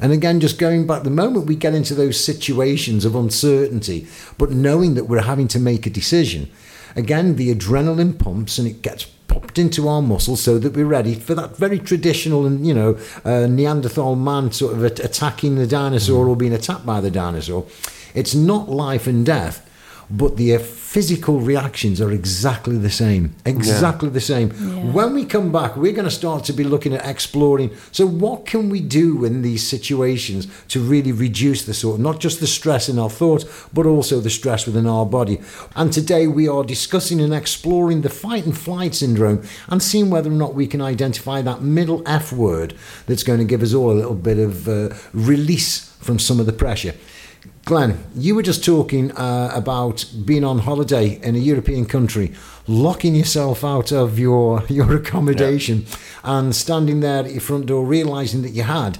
And 0.00 0.12
again, 0.12 0.40
just 0.40 0.58
going 0.58 0.86
back, 0.86 1.02
the 1.02 1.10
moment 1.10 1.46
we 1.46 1.54
get 1.54 1.74
into 1.74 1.94
those 1.94 2.18
situations 2.18 3.04
of 3.04 3.14
uncertainty, 3.14 4.06
but 4.38 4.50
knowing 4.50 4.94
that 4.94 5.04
we're 5.04 5.22
having 5.22 5.48
to 5.48 5.60
make 5.60 5.86
a 5.86 5.90
decision, 5.90 6.48
again, 6.96 7.36
the 7.36 7.54
adrenaline 7.54 8.18
pumps 8.18 8.58
and 8.58 8.66
it 8.66 8.80
gets 8.80 9.04
popped 9.04 9.58
into 9.58 9.86
our 9.86 10.00
muscles 10.00 10.40
so 10.42 10.58
that 10.58 10.72
we're 10.72 10.86
ready 10.86 11.14
for 11.14 11.34
that 11.34 11.58
very 11.58 11.78
traditional 11.78 12.46
and, 12.46 12.66
you 12.66 12.72
know, 12.72 12.98
uh, 13.26 13.46
Neanderthal 13.46 14.16
man 14.16 14.50
sort 14.50 14.72
of 14.72 14.82
attacking 14.82 15.56
the 15.56 15.66
dinosaur 15.66 16.26
or 16.26 16.36
being 16.36 16.54
attacked 16.54 16.86
by 16.86 17.02
the 17.02 17.10
dinosaur. 17.10 17.66
It's 18.14 18.34
not 18.34 18.70
life 18.70 19.06
and 19.06 19.26
death. 19.26 19.67
But 20.10 20.36
the 20.36 20.54
uh, 20.54 20.58
physical 20.58 21.40
reactions 21.40 22.00
are 22.00 22.10
exactly 22.10 22.78
the 22.78 22.90
same. 22.90 23.34
Exactly 23.44 24.08
the 24.08 24.22
same. 24.22 24.48
Yeah. 24.50 24.92
When 24.92 25.12
we 25.14 25.26
come 25.26 25.52
back, 25.52 25.76
we're 25.76 25.92
going 25.92 26.06
to 26.06 26.10
start 26.10 26.44
to 26.44 26.54
be 26.54 26.64
looking 26.64 26.94
at 26.94 27.04
exploring. 27.04 27.76
So, 27.92 28.06
what 28.06 28.46
can 28.46 28.70
we 28.70 28.80
do 28.80 29.24
in 29.26 29.42
these 29.42 29.66
situations 29.66 30.46
to 30.68 30.80
really 30.80 31.12
reduce 31.12 31.66
the 31.66 31.74
sort, 31.74 32.00
not 32.00 32.20
just 32.20 32.40
the 32.40 32.46
stress 32.46 32.88
in 32.88 32.98
our 32.98 33.10
thoughts, 33.10 33.44
but 33.74 33.84
also 33.84 34.18
the 34.20 34.30
stress 34.30 34.64
within 34.64 34.86
our 34.86 35.04
body? 35.04 35.40
And 35.76 35.92
today 35.92 36.26
we 36.26 36.48
are 36.48 36.64
discussing 36.64 37.20
and 37.20 37.34
exploring 37.34 38.00
the 38.00 38.08
fight 38.08 38.46
and 38.46 38.56
flight 38.56 38.94
syndrome 38.94 39.42
and 39.68 39.82
seeing 39.82 40.08
whether 40.08 40.30
or 40.30 40.34
not 40.34 40.54
we 40.54 40.66
can 40.66 40.80
identify 40.80 41.42
that 41.42 41.60
middle 41.60 42.02
F 42.06 42.32
word 42.32 42.74
that's 43.06 43.22
going 43.22 43.40
to 43.40 43.44
give 43.44 43.62
us 43.62 43.74
all 43.74 43.90
a 43.90 43.92
little 43.92 44.14
bit 44.14 44.38
of 44.38 44.68
uh, 44.68 44.88
release 45.12 45.88
from 46.00 46.18
some 46.18 46.40
of 46.40 46.46
the 46.46 46.52
pressure. 46.52 46.94
Glenn, 47.68 48.02
you 48.14 48.34
were 48.34 48.42
just 48.42 48.64
talking 48.64 49.12
uh, 49.12 49.50
about 49.52 50.06
being 50.24 50.42
on 50.42 50.60
holiday 50.60 51.20
in 51.22 51.34
a 51.34 51.38
European 51.38 51.84
country, 51.84 52.32
locking 52.66 53.14
yourself 53.14 53.62
out 53.62 53.92
of 53.92 54.18
your 54.18 54.62
your 54.70 54.96
accommodation, 54.96 55.84
and 56.24 56.56
standing 56.56 57.00
there 57.00 57.24
at 57.26 57.30
your 57.30 57.42
front 57.42 57.66
door, 57.66 57.84
realizing 57.84 58.40
that 58.40 58.52
you 58.52 58.62
had, 58.62 58.96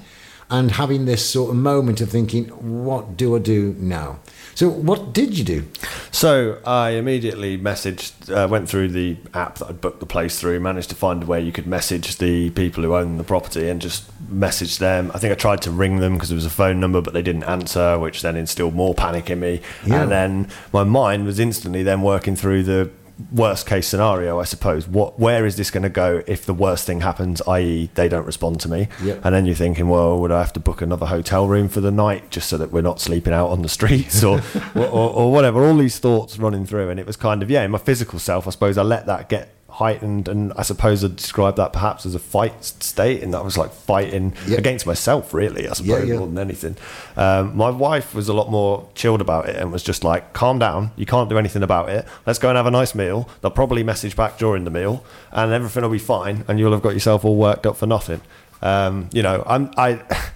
and 0.51 0.73
having 0.73 1.05
this 1.05 1.29
sort 1.29 1.51
of 1.51 1.57
moment 1.57 2.01
of 2.01 2.11
thinking, 2.11 2.47
"What 2.47 3.17
do 3.17 3.37
I 3.37 3.39
do 3.39 3.75
now?" 3.79 4.19
So, 4.55 4.69
what 4.69 5.13
did 5.13 5.39
you 5.39 5.45
do? 5.45 5.65
So 6.11 6.59
I 6.67 6.91
immediately 6.91 7.57
messaged, 7.57 8.29
uh, 8.29 8.49
went 8.49 8.69
through 8.69 8.89
the 8.89 9.17
app 9.33 9.59
that 9.59 9.69
I'd 9.69 9.81
booked 9.81 10.01
the 10.01 10.07
place 10.07 10.41
through, 10.41 10.59
managed 10.59 10.89
to 10.89 10.97
find 10.97 11.23
a 11.23 11.27
way 11.27 11.41
you 11.41 11.53
could 11.53 11.69
message 11.69 12.17
the 12.17 12.51
people 12.51 12.83
who 12.83 12.97
own 12.97 13.19
the 13.19 13.23
property 13.23 13.69
and 13.69 13.81
just 13.81 14.11
message 14.29 14.79
them. 14.79 15.13
I 15.15 15.19
think 15.19 15.31
I 15.31 15.37
tried 15.37 15.63
to 15.63 15.71
ring 15.71 16.01
them 16.01 16.15
because 16.15 16.31
there 16.31 16.35
was 16.35 16.45
a 16.45 16.51
phone 16.51 16.81
number, 16.81 17.01
but 17.01 17.15
they 17.15 17.23
didn't 17.23 17.45
answer, 17.45 18.01
which 18.01 18.23
then 18.23 18.35
instilled 18.35 18.75
more 18.75 18.95
panic 18.95 19.31
in 19.31 19.39
me. 19.39 19.61
Yeah. 19.87 20.03
And 20.03 20.11
then 20.11 20.49
my 20.73 20.83
mind 20.83 21.25
was 21.25 21.39
instantly 21.39 21.85
then 21.85 22.03
working 22.03 22.35
through 22.35 22.65
the 22.65 22.91
worst 23.33 23.67
case 23.67 23.87
scenario, 23.87 24.39
I 24.39 24.45
suppose. 24.45 24.87
What, 24.87 25.19
where 25.19 25.45
is 25.45 25.57
this 25.57 25.71
going 25.71 25.83
to 25.83 25.89
go 25.89 26.23
if 26.27 26.47
the 26.47 26.55
worst 26.55 26.87
thing 26.87 27.01
happens, 27.01 27.43
i.e., 27.43 27.91
they 27.95 28.09
don't 28.09 28.27
respond 28.27 28.61
to 28.61 28.69
me? 28.69 28.89
Yep. 29.03 29.25
And 29.25 29.35
then 29.35 29.47
you're 29.47 29.55
thinking, 29.55 29.89
well, 29.89 30.19
would 30.21 30.33
I 30.33 30.39
have 30.39 30.53
to 30.55 30.61
book 30.61 30.83
another 30.83 31.07
hotel 31.07 31.47
room 31.47 31.69
for 31.69 31.81
the 31.81 31.91
night 31.91 32.31
just 32.31 32.49
so 32.49 32.57
that 32.59 32.71
we're 32.71 32.83
not 32.83 33.01
sleeping 33.01 33.33
out 33.33 33.49
on 33.49 33.63
the 33.63 33.69
streets 33.69 34.23
or, 34.23 34.41
or, 34.75 34.87
or, 34.87 35.11
or 35.11 35.33
whatever? 35.33 35.65
All 35.65 35.77
these 35.77 35.99
thoughts 35.99 36.39
running 36.39 36.67
through, 36.67 36.91
and 36.91 37.01
it 37.01 37.07
was 37.07 37.17
kind 37.17 37.43
of 37.43 37.51
yeah, 37.51 37.63
in 37.63 37.71
my 37.71 37.79
physical 37.79 38.19
self, 38.19 38.47
I 38.47 38.51
suppose 38.51 38.79
I 38.79 38.83
let 38.83 39.07
that 39.07 39.29
get 39.29 39.55
heightened 39.71 40.29
and 40.29 40.53
I 40.57 40.63
suppose 40.63 41.05
I'd 41.05 41.17
describe 41.17 41.57
that 41.57 41.73
perhaps 41.73 42.07
as 42.07 42.15
a 42.15 42.19
fight 42.19 42.65
state 42.65 43.23
and 43.23 43.35
that 43.35 43.45
was 43.45 43.59
like 43.59 43.71
fighting 43.71 44.33
Yeah. 44.47 44.57
against 44.57 44.87
myself 44.87 45.35
really 45.35 45.69
I 45.69 45.75
suppose 45.75 46.09
yeah. 46.09 46.17
more 46.17 46.27
than 46.27 46.39
anything 46.39 46.77
um, 47.17 47.57
my 47.57 47.69
wife 47.71 48.15
was 48.15 48.29
a 48.29 48.33
lot 48.33 48.51
more 48.51 48.89
chilled 48.95 49.21
about 49.21 49.49
it 49.49 49.57
and 49.57 49.71
was 49.71 49.83
just 49.83 50.03
like 50.05 50.33
calm 50.33 50.59
down 50.59 50.91
you 50.97 51.05
can't 51.07 51.29
do 51.29 51.37
anything 51.39 51.63
about 51.63 51.91
it 51.91 52.07
let's 52.27 52.39
go 52.39 52.49
and 52.49 52.57
have 52.57 52.67
a 52.67 52.71
nice 52.71 52.95
meal 52.95 53.29
they'll 53.43 53.51
probably 53.51 53.83
message 53.83 54.17
back 54.17 54.39
during 54.39 54.65
the 54.65 54.71
meal 54.71 55.05
and 55.33 55.53
everything 55.53 55.83
will 55.83 55.91
be 55.91 55.99
fine 55.99 56.45
and 56.49 56.59
you'll 56.59 56.73
have 56.73 56.83
got 56.83 56.95
yourself 56.95 57.25
all 57.25 57.37
worked 57.37 57.67
up 57.67 57.77
for 57.77 57.87
nothing 57.87 58.21
um, 58.63 59.09
you 59.13 59.23
know 59.23 59.45
I'm 59.47 59.71
I 59.77 60.01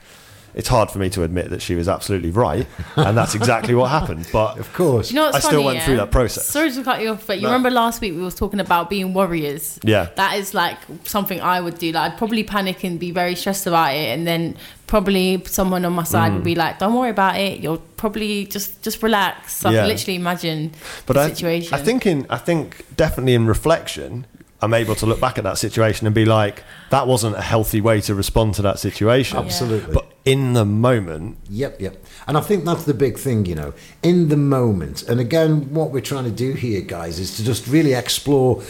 it's 0.55 0.69
hard 0.69 0.91
for 0.91 0.99
me 0.99 1.09
to 1.11 1.23
admit 1.23 1.51
that 1.51 1.63
she 1.63 1.75
was 1.75 1.89
absolutely 1.89 2.31
right 2.31 2.67
and 2.97 3.17
that's 3.17 3.35
exactly 3.35 3.75
what 3.75 3.91
happened 3.91 4.27
but 4.33 4.59
Of 4.63 4.73
course. 4.75 5.11
You 5.11 5.17
know 5.17 5.25
what's 5.25 5.37
I 5.45 5.49
still 5.49 5.65
went 5.65 5.79
yeah? 5.79 5.85
through 5.85 5.97
that 5.97 6.11
process. 6.11 6.47
Sorry 6.47 6.71
to 6.71 6.83
cut 6.85 7.01
you 7.03 7.11
off, 7.11 7.27
but 7.27 7.37
you 7.39 7.43
No. 7.43 7.49
remember 7.49 7.71
last 7.71 8.01
week 8.01 8.15
we 8.15 8.21
was 8.21 8.35
talking 8.35 8.61
about 8.61 8.89
being 8.91 9.13
warriors. 9.15 9.79
Yeah. 9.83 10.09
That 10.17 10.37
is 10.39 10.55
like 10.55 10.79
something 11.05 11.41
I 11.41 11.61
would 11.61 11.79
do. 11.79 11.93
Like 11.93 12.13
I'd 12.13 12.19
probably 12.19 12.45
panic 12.45 12.85
and 12.85 12.99
be 13.01 13.11
very 13.11 13.35
stressed 13.35 13.67
about 13.67 13.95
it, 13.95 14.09
and 14.17 14.27
then 14.27 14.57
probably 14.87 15.43
someone 15.47 15.85
on 15.85 15.93
my 15.95 16.03
side 16.05 16.31
Mm. 16.33 16.35
would 16.37 16.45
be 16.45 16.55
like, 16.55 16.79
"Don't 16.79 16.95
worry 16.95 17.11
about 17.11 17.37
it. 17.39 17.61
You'll 17.61 17.83
probably 17.97 18.45
just 18.47 18.83
just 18.83 19.03
relax." 19.03 19.57
So 19.57 19.71
I 19.71 19.73
can 19.75 19.89
literally 19.89 20.17
imagine 20.17 20.73
but 21.07 21.15
the 21.15 21.21
I, 21.21 21.29
situation. 21.31 21.75
I 21.75 21.79
think 21.83 22.05
in 22.07 22.27
I 22.31 22.37
think 22.39 22.85
definitely 22.97 23.35
in 23.35 23.47
reflection, 23.47 24.27
I'm 24.63 24.75
able 24.75 24.95
to 24.95 25.07
look 25.07 25.21
back 25.21 25.39
at 25.39 25.45
that 25.45 25.59
situation 25.59 26.07
and 26.07 26.15
be 26.15 26.25
like, 26.25 26.63
that 26.91 27.09
wasn't 27.09 27.37
a 27.37 27.43
healthy 27.43 27.81
way 27.81 28.01
to 28.03 28.15
respond 28.15 28.55
to 28.55 28.63
that 28.63 28.79
situation. 28.79 29.39
Absolutely. 29.39 29.93
But 29.93 30.07
in 30.25 30.53
the 30.53 30.65
moment, 30.65 31.39
Yep, 31.51 31.81
yep. 31.81 32.05
And 32.29 32.37
I 32.39 32.41
think 32.41 32.65
that's 32.65 32.85
the 32.85 32.95
big 32.95 33.19
thing, 33.19 33.45
you 33.45 33.57
know, 33.57 33.75
in 34.05 34.29
the 34.29 34.37
moment. 34.37 35.03
And 35.03 35.19
again, 35.19 35.75
what 35.75 35.91
we're 35.91 36.01
trying 36.01 36.25
to 36.25 36.31
do 36.31 36.53
here, 36.53 36.81
guys, 36.81 37.19
is 37.19 37.37
to 37.39 37.45
just 37.45 37.67
really 37.67 37.93
explore 37.93 38.63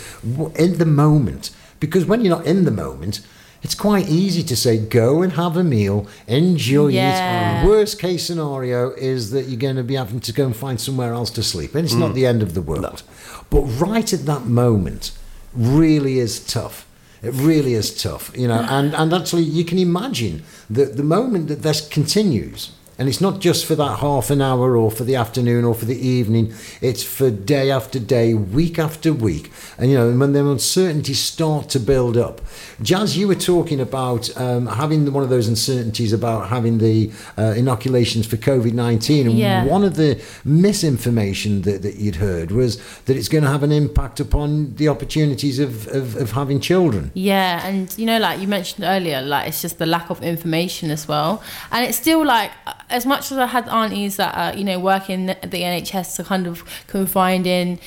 in 0.56 0.78
the 0.78 0.86
moment. 0.86 1.50
Because 1.78 2.06
when 2.06 2.24
you're 2.24 2.36
not 2.36 2.46
in 2.46 2.64
the 2.64 2.70
moment, 2.70 3.20
it's 3.62 3.74
quite 3.74 4.08
easy 4.08 4.42
to 4.44 4.56
say, 4.56 4.78
go 4.78 5.20
and 5.20 5.34
have 5.34 5.58
a 5.58 5.62
meal, 5.62 6.06
enjoy 6.26 6.88
Yeah. 6.88 7.62
it. 7.62 7.68
Worst 7.68 7.98
case 7.98 8.24
scenario 8.24 8.92
is 8.92 9.30
that 9.32 9.46
you're 9.48 9.60
going 9.60 9.76
to 9.76 9.84
be 9.84 9.96
having 9.96 10.20
to 10.20 10.32
go 10.32 10.46
and 10.46 10.56
find 10.56 10.80
somewhere 10.80 11.12
else 11.12 11.30
to 11.32 11.42
sleep. 11.42 11.74
And 11.74 11.84
it's 11.84 11.94
not 11.94 12.12
mm. 12.12 12.14
the 12.14 12.26
end 12.26 12.42
of 12.42 12.54
the 12.54 12.62
world. 12.62 13.02
But 13.50 13.60
right 13.62 14.10
at 14.12 14.24
that 14.24 14.46
moment 14.46 15.12
really 15.54 16.18
is 16.18 16.40
tough. 16.40 16.86
It 17.22 17.32
really 17.34 17.74
is 17.74 18.02
tough, 18.02 18.36
you 18.36 18.48
know, 18.48 18.66
and, 18.68 18.94
and 18.94 19.12
actually 19.12 19.44
you 19.44 19.64
can 19.64 19.78
imagine 19.78 20.42
that 20.68 20.96
the 20.96 21.04
moment 21.04 21.48
that 21.48 21.62
this 21.62 21.86
continues, 21.88 22.72
and 22.98 23.08
it's 23.08 23.20
not 23.20 23.40
just 23.40 23.64
for 23.64 23.74
that 23.74 23.98
half 24.00 24.30
an 24.30 24.40
hour 24.42 24.76
or 24.76 24.90
for 24.90 25.04
the 25.04 25.16
afternoon 25.16 25.64
or 25.64 25.74
for 25.74 25.86
the 25.86 25.98
evening, 25.98 26.52
it's 26.80 27.02
for 27.02 27.30
day 27.30 27.70
after 27.70 27.98
day, 27.98 28.34
week 28.34 28.78
after 28.78 29.12
week. 29.12 29.50
And, 29.78 29.90
you 29.90 29.96
know, 29.96 30.16
when 30.16 30.32
the 30.32 30.46
uncertainties 30.46 31.18
start 31.18 31.68
to 31.70 31.80
build 31.80 32.16
up. 32.16 32.40
Jas, 32.82 33.16
you 33.16 33.28
were 33.28 33.34
talking 33.34 33.80
about 33.80 34.34
um, 34.38 34.66
having 34.66 35.10
one 35.12 35.24
of 35.24 35.30
those 35.30 35.48
uncertainties 35.48 36.12
about 36.12 36.48
having 36.48 36.78
the 36.78 37.10
uh, 37.38 37.54
inoculations 37.56 38.26
for 38.26 38.36
COVID 38.36 38.72
19. 38.72 39.26
And 39.26 39.38
Yeah. 39.38 39.64
one 39.64 39.84
of 39.84 39.96
the 39.96 40.20
misinformation 40.44 41.62
that, 41.62 41.82
that 41.82 41.96
you'd 41.96 42.16
heard 42.16 42.50
was 42.50 42.76
that 43.06 43.16
it's 43.16 43.28
going 43.28 43.44
to 43.44 43.50
have 43.50 43.62
an 43.62 43.72
impact 43.72 44.20
upon 44.20 44.74
the 44.76 44.88
opportunities 44.88 45.58
of, 45.58 45.86
of, 45.88 46.16
of 46.16 46.32
having 46.32 46.60
children. 46.60 47.10
Yeah, 47.14 47.66
and 47.66 47.92
you 47.96 48.06
know, 48.06 48.18
like 48.18 48.40
you 48.40 48.48
mentioned 48.48 48.84
earlier, 48.84 49.22
like 49.22 49.48
it's 49.48 49.62
just 49.62 49.78
the 49.78 49.86
lack 49.86 50.10
of 50.10 50.22
information 50.22 50.90
as 50.90 51.06
well. 51.08 51.42
And 51.70 51.84
it's 51.86 51.98
still 51.98 52.24
like, 52.24 52.50
as 52.92 53.06
much 53.06 53.32
as 53.32 53.38
I 53.38 53.46
had 53.46 53.68
aunties 53.68 54.16
that 54.16 54.36
are, 54.36 54.56
you 54.56 54.64
know, 54.64 54.78
work 54.78 55.10
in 55.10 55.26
the 55.26 55.34
NHS 55.36 56.16
to 56.16 56.24
kind 56.24 56.46
of 56.46 56.64
confined 56.86 57.46
in, 57.46 57.80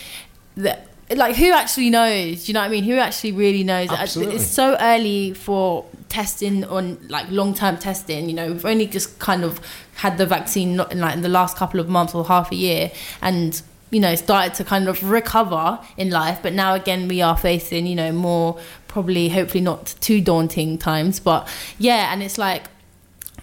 that 0.58 0.90
like 1.12 1.36
who 1.36 1.52
actually 1.52 1.90
knows? 1.90 2.46
Do 2.46 2.50
you 2.50 2.54
know 2.54 2.62
what 2.62 2.68
I 2.68 2.70
mean? 2.70 2.84
Who 2.84 2.96
actually 2.96 3.32
really 3.32 3.64
knows? 3.64 3.90
Absolutely. 3.90 4.36
It's 4.36 4.48
so 4.48 4.76
early 4.80 5.34
for 5.34 5.86
testing 6.10 6.64
on 6.66 6.98
like 7.10 7.30
long 7.30 7.54
term 7.54 7.78
testing. 7.78 8.28
You 8.28 8.36
know, 8.36 8.52
we've 8.52 8.66
only 8.66 8.88
just 8.88 9.20
kind 9.20 9.44
of 9.44 9.60
had 9.96 10.18
the 10.18 10.26
vaccine 10.26 10.76
not 10.76 10.92
in 10.92 11.00
like 11.00 11.14
in 11.14 11.22
the 11.22 11.30
last 11.30 11.58
couple 11.58 11.80
of 11.80 11.88
months 11.88 12.16
or 12.16 12.26
half 12.26 12.52
a 12.52 12.56
year, 12.56 12.92
and 13.22 13.62
you 13.92 14.00
know 14.00 14.16
started 14.16 14.56
to 14.56 14.64
kind 14.64 14.88
of 14.88 15.08
recover 15.08 15.80
in 15.98 16.10
life. 16.10 16.40
But 16.42 16.54
now 16.54 16.74
again, 16.74 17.08
we 17.08 17.22
are 17.22 17.38
facing 17.38 17.86
you 17.86 17.96
know 17.96 18.12
more 18.12 18.60
probably 18.88 19.30
hopefully 19.30 19.62
not 19.62 19.94
too 20.02 20.22
daunting 20.22 20.78
times. 20.80 21.20
But 21.20 21.48
yeah, 21.78 22.12
and 22.12 22.24
it's 22.24 22.40
like 22.40 22.64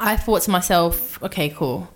I 0.00 0.16
thought 0.16 0.42
to 0.42 0.50
myself, 0.50 1.22
okay, 1.22 1.48
cool. 1.50 1.88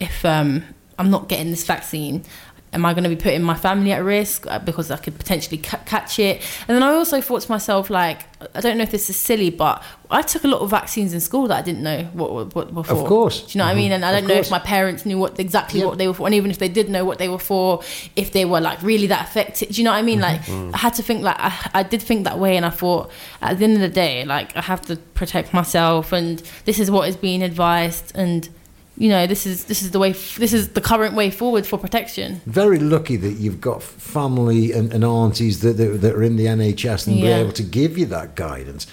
If 0.00 0.24
um, 0.24 0.64
I'm 0.98 1.10
not 1.10 1.28
getting 1.28 1.50
this 1.50 1.64
vaccine, 1.64 2.24
am 2.72 2.86
I 2.86 2.94
going 2.94 3.04
to 3.04 3.10
be 3.10 3.16
putting 3.16 3.42
my 3.42 3.54
family 3.54 3.92
at 3.92 4.02
risk 4.02 4.46
Uh, 4.46 4.58
because 4.58 4.90
I 4.90 4.96
could 4.96 5.16
potentially 5.18 5.58
ca- 5.58 5.82
catch 5.84 6.18
it? 6.18 6.40
And 6.66 6.74
then 6.74 6.82
I 6.82 6.92
also 6.94 7.20
thought 7.20 7.42
to 7.42 7.50
myself, 7.50 7.90
like, 7.90 8.24
I 8.54 8.60
don't 8.60 8.76
know 8.76 8.82
if 8.82 8.90
this 8.90 9.08
is 9.10 9.16
silly, 9.16 9.50
but 9.50 9.82
I 10.10 10.22
took 10.22 10.44
a 10.44 10.48
lot 10.48 10.60
of 10.60 10.70
vaccines 10.70 11.12
in 11.14 11.20
school 11.20 11.48
that 11.48 11.58
I 11.58 11.62
didn't 11.62 11.82
know 11.82 12.04
what 12.12 12.32
what, 12.32 12.54
what 12.54 12.72
were 12.74 12.84
for. 12.84 12.94
Of 12.94 13.06
course. 13.06 13.42
Do 13.42 13.50
you 13.52 13.58
know 13.58 13.66
what 13.66 13.72
I 13.72 13.74
mean? 13.74 13.92
Mm-hmm. 13.92 14.02
And 14.02 14.04
I 14.04 14.12
don't 14.12 14.26
know 14.26 14.34
if 14.34 14.50
my 14.50 14.58
parents 14.58 15.04
knew 15.06 15.18
what 15.18 15.38
exactly 15.38 15.84
what 15.84 15.98
they 15.98 16.08
were 16.08 16.14
for, 16.14 16.26
and 16.26 16.34
even 16.34 16.50
if 16.50 16.58
they 16.58 16.68
did 16.68 16.88
know 16.88 17.04
what 17.04 17.18
they 17.18 17.28
were 17.28 17.38
for, 17.38 17.82
if 18.16 18.32
they 18.32 18.44
were 18.44 18.60
like 18.60 18.82
really 18.82 19.06
that 19.08 19.28
affected. 19.28 19.68
Do 19.68 19.74
you 19.74 19.84
know 19.84 19.92
what 19.92 19.98
I 19.98 20.02
mean? 20.02 20.20
Mm-hmm. 20.20 20.32
Like, 20.32 20.72
mm. 20.72 20.74
I 20.74 20.78
had 20.78 20.94
to 20.94 21.02
think 21.02 21.22
like 21.22 21.36
I, 21.38 21.52
I 21.74 21.82
did 21.82 22.02
think 22.02 22.24
that 22.24 22.38
way, 22.38 22.56
and 22.56 22.66
I 22.66 22.70
thought 22.70 23.10
at 23.40 23.58
the 23.58 23.64
end 23.64 23.74
of 23.74 23.80
the 23.80 23.88
day, 23.88 24.24
like 24.24 24.56
I 24.56 24.62
have 24.62 24.82
to 24.82 24.96
protect 25.14 25.52
myself, 25.54 26.12
and 26.12 26.42
this 26.64 26.78
is 26.78 26.90
what 26.90 27.08
is 27.08 27.16
being 27.16 27.42
advised, 27.42 28.12
and 28.16 28.48
you 28.96 29.08
know 29.08 29.26
this 29.26 29.46
is 29.46 29.64
this 29.64 29.82
is 29.82 29.90
the 29.90 29.98
way 29.98 30.12
this 30.12 30.52
is 30.52 30.70
the 30.70 30.80
current 30.80 31.14
way 31.14 31.30
forward 31.30 31.66
for 31.66 31.78
protection. 31.78 32.40
Very 32.46 32.78
lucky 32.78 33.16
that 33.16 33.34
you've 33.34 33.60
got 33.60 33.82
family 33.82 34.72
and, 34.72 34.92
and 34.92 35.04
aunties 35.04 35.60
that, 35.60 35.76
that, 35.78 36.00
that 36.02 36.14
are 36.14 36.22
in 36.22 36.36
the 36.36 36.46
NHS 36.46 37.06
and 37.06 37.16
be 37.16 37.28
Yeah. 37.28 37.38
able 37.38 37.52
to 37.52 37.62
give 37.62 37.96
you 37.96 38.06
that 38.06 38.34
guidance. 38.34 38.86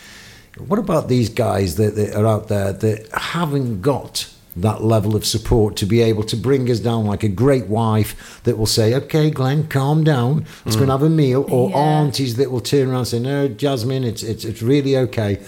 What 0.58 0.80
about 0.80 1.08
these 1.08 1.30
guys 1.30 1.76
that, 1.76 1.96
that 1.96 2.16
are 2.16 2.28
out 2.28 2.48
there 2.48 2.74
that 2.74 3.10
haven't 3.14 3.82
got 3.82 4.30
that 4.56 4.84
level 4.84 5.16
of 5.16 5.26
support 5.26 5.76
to 5.78 5.86
be 5.86 6.02
able 6.02 6.24
to 6.24 6.36
bring 6.36 6.70
us 6.70 6.80
down 6.80 7.06
like 7.06 7.24
a 7.24 7.30
great 7.30 7.68
wife 7.68 8.42
that 8.44 8.58
will 8.58 8.66
say, 8.66 8.94
okay, 8.94 9.30
Glenn, 9.30 9.68
calm 9.68 10.04
down, 10.04 10.46
let's 10.66 10.76
go 10.76 10.82
and 10.82 10.90
mm. 10.90 10.94
have 10.94 11.04
a 11.04 11.10
meal, 11.10 11.46
or 11.50 11.70
Yeah. 11.70 11.78
aunties 11.78 12.36
that 12.36 12.52
will 12.52 12.60
turn 12.60 12.90
around 12.90 13.00
and 13.00 13.08
say, 13.08 13.20
no, 13.20 13.48
Jasmine, 13.48 14.04
it's, 14.04 14.24
it's, 14.24 14.44
it's 14.44 14.62
really 14.62 14.98
okay. 14.98 15.40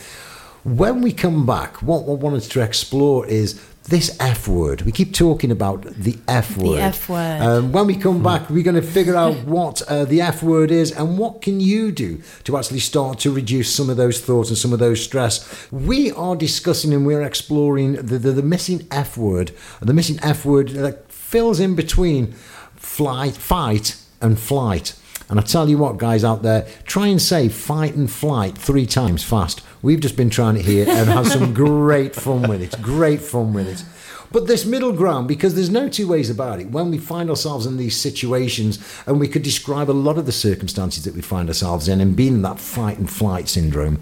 When 0.63 1.01
we 1.01 1.11
come 1.11 1.45
back, 1.45 1.81
what 1.81 2.01
I 2.07 2.13
wanted 2.13 2.43
to 2.43 2.61
explore 2.61 3.25
is 3.25 3.59
this 3.85 4.15
F 4.19 4.47
word. 4.47 4.83
We 4.83 4.91
keep 4.91 5.13
talking 5.13 5.51
about 5.51 5.83
the 5.83 6.17
F 6.27 6.55
word. 6.55 6.65
The 6.65 6.69
word. 6.69 6.79
F 6.79 7.09
word. 7.09 7.41
Um, 7.41 7.71
when 7.71 7.87
we 7.87 7.95
come 7.95 8.21
back, 8.21 8.49
we're 8.49 8.63
going 8.63 8.75
to 8.75 8.81
figure 8.81 9.15
out 9.15 9.35
what 9.45 9.81
uh, 9.83 10.05
the 10.05 10.21
F 10.21 10.43
word 10.43 10.71
is 10.71 10.91
and 10.91 11.17
what 11.17 11.41
can 11.41 11.59
you 11.59 11.91
do 11.91 12.21
to 12.43 12.57
actually 12.57 12.79
start 12.79 13.19
to 13.19 13.31
reduce 13.31 13.73
some 13.73 13.89
of 13.89 13.97
those 13.97 14.21
thoughts 14.21 14.49
and 14.49 14.57
some 14.57 14.71
of 14.71 14.79
those 14.79 15.03
stress. 15.03 15.71
We 15.71 16.11
are 16.11 16.35
discussing 16.35 16.93
and 16.93 17.05
we're 17.05 17.23
exploring 17.23 17.93
the, 17.93 18.17
the, 18.17 18.31
the 18.31 18.43
missing 18.43 18.87
F 18.91 19.17
word, 19.17 19.51
the 19.81 19.93
missing 19.93 20.19
F 20.21 20.45
word 20.45 20.69
that 20.69 21.11
fills 21.11 21.59
in 21.59 21.75
between 21.75 22.33
flight, 22.75 23.33
fight 23.33 23.95
and 24.21 24.39
flight. 24.39 24.95
And 25.31 25.39
I 25.39 25.43
tell 25.43 25.69
you 25.69 25.77
what, 25.77 25.97
guys 25.97 26.25
out 26.25 26.43
there, 26.43 26.67
try 26.83 27.07
and 27.07 27.21
say 27.21 27.47
fight 27.47 27.95
and 27.95 28.11
flight 28.11 28.57
three 28.57 28.85
times 28.85 29.23
fast. 29.23 29.61
We've 29.81 30.01
just 30.01 30.17
been 30.17 30.29
trying 30.29 30.57
it 30.57 30.65
here 30.65 30.85
and 30.87 31.09
have 31.09 31.25
some 31.25 31.53
great 31.55 32.13
fun 32.13 32.49
with 32.49 32.61
it. 32.61 32.79
Great 32.81 33.21
fun 33.21 33.53
with 33.53 33.67
it. 33.69 33.85
But 34.33 34.47
this 34.47 34.65
middle 34.65 34.91
ground, 34.91 35.29
because 35.29 35.55
there's 35.55 35.69
no 35.69 35.87
two 35.87 36.07
ways 36.07 36.29
about 36.29 36.59
it, 36.59 36.71
when 36.71 36.91
we 36.91 36.97
find 36.97 37.29
ourselves 37.29 37.65
in 37.65 37.77
these 37.77 37.95
situations, 37.95 38.77
and 39.05 39.21
we 39.21 39.27
could 39.29 39.41
describe 39.41 39.89
a 39.89 39.93
lot 39.93 40.17
of 40.17 40.25
the 40.25 40.31
circumstances 40.33 41.05
that 41.05 41.15
we 41.15 41.21
find 41.21 41.47
ourselves 41.47 41.87
in 41.87 42.01
and 42.01 42.15
being 42.15 42.35
in 42.35 42.41
that 42.41 42.59
fight 42.59 42.97
and 42.97 43.09
flight 43.09 43.47
syndrome, 43.47 44.01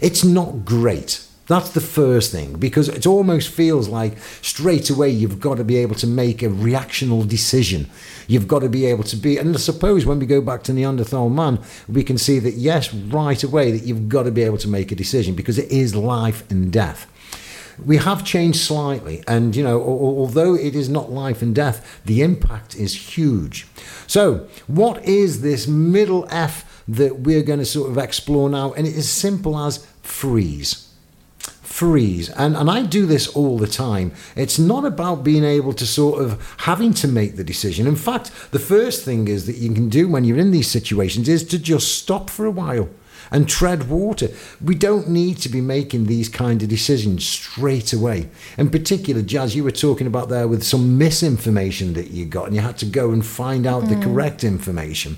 it's 0.00 0.24
not 0.24 0.64
great. 0.64 1.27
That's 1.48 1.70
the 1.70 1.80
first 1.80 2.30
thing 2.30 2.58
because 2.58 2.90
it 2.90 3.06
almost 3.06 3.48
feels 3.48 3.88
like 3.88 4.18
straight 4.42 4.90
away 4.90 5.08
you've 5.08 5.40
got 5.40 5.56
to 5.56 5.64
be 5.64 5.78
able 5.78 5.94
to 5.96 6.06
make 6.06 6.42
a 6.42 6.48
reactional 6.48 7.26
decision. 7.26 7.88
You've 8.26 8.46
got 8.46 8.58
to 8.58 8.68
be 8.68 8.84
able 8.84 9.04
to 9.04 9.16
be, 9.16 9.38
and 9.38 9.54
I 9.54 9.58
suppose 9.58 10.04
when 10.04 10.18
we 10.18 10.26
go 10.26 10.42
back 10.42 10.62
to 10.64 10.74
Neanderthal 10.74 11.30
man, 11.30 11.58
we 11.88 12.04
can 12.04 12.18
see 12.18 12.38
that 12.40 12.54
yes, 12.54 12.92
right 12.92 13.42
away 13.42 13.70
that 13.72 13.84
you've 13.84 14.10
got 14.10 14.24
to 14.24 14.30
be 14.30 14.42
able 14.42 14.58
to 14.58 14.68
make 14.68 14.92
a 14.92 14.94
decision 14.94 15.34
because 15.34 15.58
it 15.58 15.72
is 15.72 15.96
life 15.96 16.48
and 16.50 16.70
death. 16.70 17.06
We 17.82 17.96
have 17.96 18.24
changed 18.24 18.58
slightly 18.58 19.24
and 19.26 19.56
you 19.56 19.62
know 19.62 19.80
al- 19.80 19.88
al- 19.88 20.18
although 20.18 20.54
it 20.54 20.74
is 20.74 20.88
not 20.88 21.12
life 21.12 21.42
and 21.42 21.54
death 21.54 22.00
the 22.04 22.22
impact 22.22 22.74
is 22.74 23.16
huge. 23.16 23.68
So 24.06 24.48
what 24.66 25.02
is 25.04 25.40
this 25.42 25.68
middle 25.68 26.26
f 26.28 26.82
that 26.88 27.20
we're 27.20 27.44
going 27.44 27.60
to 27.60 27.64
sort 27.64 27.88
of 27.88 27.96
explore 27.96 28.50
now? 28.50 28.72
And 28.72 28.84
it 28.84 28.96
is 28.96 29.08
simple 29.08 29.56
as 29.56 29.86
freeze 30.02 30.87
freeze. 31.78 32.28
And, 32.30 32.56
and 32.56 32.68
I 32.68 32.82
do 32.82 33.06
this 33.06 33.28
all 33.28 33.56
the 33.56 33.68
time. 33.68 34.10
It's 34.34 34.58
not 34.58 34.84
about 34.84 35.22
being 35.22 35.44
able 35.44 35.72
to 35.74 35.86
sort 35.86 36.20
of 36.20 36.56
having 36.58 36.92
to 36.94 37.06
make 37.06 37.36
the 37.36 37.44
decision. 37.44 37.86
In 37.86 37.94
fact, 37.94 38.32
the 38.50 38.58
first 38.58 39.04
thing 39.04 39.28
is 39.28 39.46
that 39.46 39.58
you 39.58 39.72
can 39.72 39.88
do 39.88 40.08
when 40.08 40.24
you're 40.24 40.38
in 40.38 40.50
these 40.50 40.68
situations 40.68 41.28
is 41.28 41.44
to 41.44 41.58
just 41.58 41.96
stop 41.96 42.30
for 42.30 42.46
a 42.46 42.50
while 42.50 42.88
and 43.30 43.48
tread 43.48 43.88
water. 43.88 44.28
We 44.60 44.74
don't 44.74 45.08
need 45.08 45.38
to 45.38 45.48
be 45.48 45.60
making 45.60 46.06
these 46.06 46.28
kind 46.28 46.60
of 46.62 46.68
decisions 46.68 47.24
straight 47.24 47.92
away. 47.92 48.28
In 48.56 48.70
particular, 48.70 49.22
Jas, 49.22 49.54
you 49.54 49.62
were 49.62 49.70
talking 49.70 50.08
about 50.08 50.28
there 50.28 50.48
with 50.48 50.64
some 50.64 50.98
misinformation 50.98 51.92
that 51.94 52.10
you 52.10 52.24
got, 52.24 52.46
and 52.46 52.56
you 52.56 52.60
had 52.60 52.78
to 52.78 52.86
go 52.86 53.12
and 53.12 53.24
find 53.24 53.66
out 53.66 53.88
the 53.88 53.94
mm. 53.94 54.02
correct 54.02 54.42
information. 54.42 55.16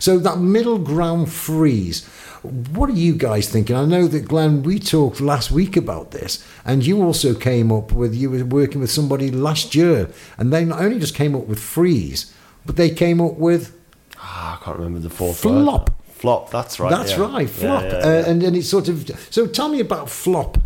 So 0.00 0.18
that 0.18 0.38
middle 0.38 0.78
ground 0.78 1.32
freeze. 1.32 2.08
What 2.42 2.90
are 2.90 2.94
you 2.94 3.14
guys 3.14 3.48
thinking? 3.48 3.76
I 3.76 3.84
know 3.84 4.08
that 4.08 4.26
Glenn, 4.26 4.62
we 4.64 4.78
talked 4.80 5.20
last 5.20 5.50
week 5.52 5.76
about 5.76 6.10
this, 6.10 6.44
and 6.64 6.84
you 6.84 7.02
also 7.02 7.34
came 7.34 7.70
up 7.70 7.92
with 7.92 8.14
you 8.14 8.30
were 8.30 8.44
working 8.44 8.80
with 8.80 8.90
somebody 8.90 9.30
last 9.30 9.74
year, 9.76 10.10
and 10.38 10.52
they 10.52 10.64
not 10.64 10.80
only 10.80 10.98
just 10.98 11.14
came 11.14 11.36
up 11.36 11.46
with 11.46 11.60
freeze, 11.60 12.34
but 12.66 12.76
they 12.76 12.90
came 12.90 13.20
up 13.20 13.34
with 13.34 13.76
Ah, 14.18 14.58
I 14.60 14.64
can't 14.64 14.76
remember 14.76 15.00
the 15.00 15.10
fourth 15.10 15.38
Flop. 15.40 15.88
word. 15.90 15.94
Flop. 16.14 16.50
That's 16.50 16.78
right. 16.78 16.90
that's 16.90 17.12
yeah. 17.12 17.20
right, 17.20 17.40
Yeah, 17.42 17.46
flop, 17.46 17.82
yeah, 17.84 17.98
Uh, 17.98 18.24
and 18.26 18.42
and 18.42 18.56
it's 18.56 18.68
sort 18.68 18.88
of. 18.88 19.08
So 19.30 19.46
tell 19.46 19.68
me 19.68 19.80
about 19.80 20.08
flop. 20.10 20.58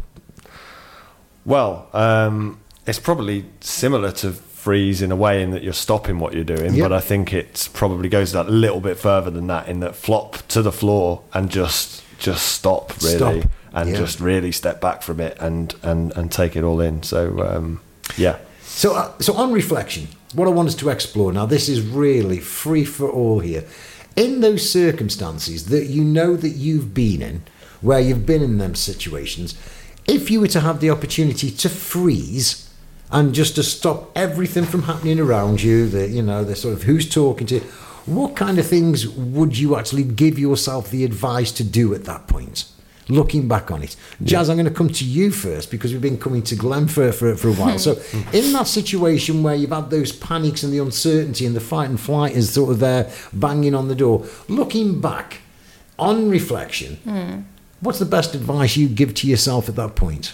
Well, 1.45 1.89
um, 1.93 2.59
it's 2.87 2.99
probably 2.99 3.45
similar 3.61 4.13
to 4.13 4.33
freeze 4.67 5.01
in 5.01 5.13
a 5.13 5.17
way 5.17 5.43
in 5.45 5.53
that 5.53 5.63
you're 5.63 5.73
stopping 5.89 6.19
what 6.19 6.35
you're 6.35 6.43
doing, 6.57 6.75
Yep. 6.75 6.83
but 6.89 6.93
I 6.93 6.99
think 7.01 7.33
it 7.33 7.69
probably 7.73 8.09
goes 8.09 8.33
that 8.33 8.51
little 8.51 8.81
bit 8.81 8.99
further 8.99 9.31
than 9.31 9.47
that 9.47 9.69
in 9.69 9.79
that 9.79 9.95
flop 9.95 10.39
to 10.49 10.61
the 10.61 10.73
floor 10.73 11.21
and 11.33 11.49
just 11.49 12.03
just 12.19 12.45
stop 12.59 12.85
really 13.03 13.41
Stop. 13.43 13.51
and 13.73 13.91
Yeah. 13.91 13.97
just 13.97 14.19
really 14.21 14.51
step 14.51 14.81
back 14.81 15.03
from 15.03 15.21
it 15.21 15.37
and 15.39 15.73
and 15.85 16.13
and 16.17 16.33
take 16.33 16.57
it 16.57 16.65
all 16.65 16.81
in. 16.89 17.05
So 17.05 17.21
um, 17.49 17.81
yeah. 18.17 18.37
So, 18.65 18.89
uh, 18.97 19.13
so 19.21 19.35
on 19.35 19.53
reflection, 19.53 20.09
what 20.35 20.49
I 20.49 20.51
want 20.51 20.69
us 20.69 20.75
to 20.83 20.89
explore 20.89 21.33
now, 21.33 21.47
this 21.47 21.69
is 21.69 21.81
really 21.81 22.41
free 22.41 22.85
for 22.85 23.09
all 23.09 23.39
here. 23.39 23.63
In 24.17 24.41
those 24.41 24.69
circumstances 24.69 25.67
that 25.67 25.87
you 25.87 26.03
know 26.03 26.35
that 26.37 26.55
you've 26.65 26.93
been 26.93 27.23
in, 27.23 27.43
where 27.83 28.01
you've 28.01 28.27
been 28.27 28.43
in 28.43 28.59
them 28.59 28.75
situations, 28.75 29.55
if 30.09 30.29
you 30.31 30.41
were 30.41 30.49
to 30.57 30.61
have 30.61 30.81
the 30.81 30.91
opportunity 30.91 31.51
to 31.53 31.69
freeze 31.69 32.66
and 33.11 33.35
just 33.35 33.55
to 33.57 33.63
stop 33.63 34.11
everything 34.17 34.65
from 34.65 34.83
happening 34.83 35.21
around 35.21 35.63
you, 35.63 35.89
the 35.89 36.09
you 36.09 36.23
know 36.23 36.45
the 36.45 36.57
sort 36.57 36.75
of 36.75 36.83
who's 36.83 37.09
talking 37.09 37.47
to, 37.49 37.57
you, 37.57 37.61
what 38.07 38.37
kind 38.37 38.59
of 38.59 38.67
things 38.67 39.09
would 39.09 39.59
you 39.59 39.77
actually 39.77 40.05
give 40.05 40.39
yourself 40.39 40.91
the 40.91 41.05
advice 41.05 41.53
to 41.53 41.65
do 41.65 41.95
at 41.95 42.05
that 42.05 42.27
point? 42.27 42.67
looking 43.09 43.47
back 43.47 43.71
on 43.71 43.83
it. 43.83 43.97
Jas, 44.23 44.49
I'm 44.49 44.57
going 44.57 44.67
to 44.67 44.75
come 44.75 44.89
to 44.89 45.05
you 45.05 45.31
first 45.31 45.71
because 45.71 45.93
we've 45.93 46.03
been 46.03 46.19
coming 46.19 46.43
to 46.43 46.57
Glenn 46.57 46.89
for, 46.89 47.13
for, 47.13 47.37
for 47.37 47.49
a 47.49 47.53
while. 47.53 47.79
so, 47.79 47.93
in 48.33 48.53
that 48.53 48.67
situation 48.67 49.43
where 49.43 49.55
you've 49.55 49.71
had 49.71 49.91
those 49.91 50.13
panics 50.13 50.63
and 50.63 50.73
the 50.73 50.79
uncertainty 50.79 51.47
and 51.47 51.55
the 51.55 51.61
fight 51.61 51.89
and 51.89 52.01
flight 52.01 52.33
is 52.33 52.53
sort 52.53 52.71
of 52.71 52.81
there 52.81 53.11
banging 53.33 53.75
on 53.75 53.89
the 53.89 53.95
door, 53.95 54.27
looking 54.49 55.01
back 55.01 55.39
on 55.99 56.29
reflection, 56.29 56.97
hmm. 56.97 57.41
what's 57.81 57.99
the 57.99 58.05
best 58.05 58.35
advice 58.35 58.77
you 58.77 58.89
give 58.89 59.15
to 59.15 59.29
yourself 59.29 59.69
at 59.69 59.77
that 59.77 59.95
point? 59.95 60.33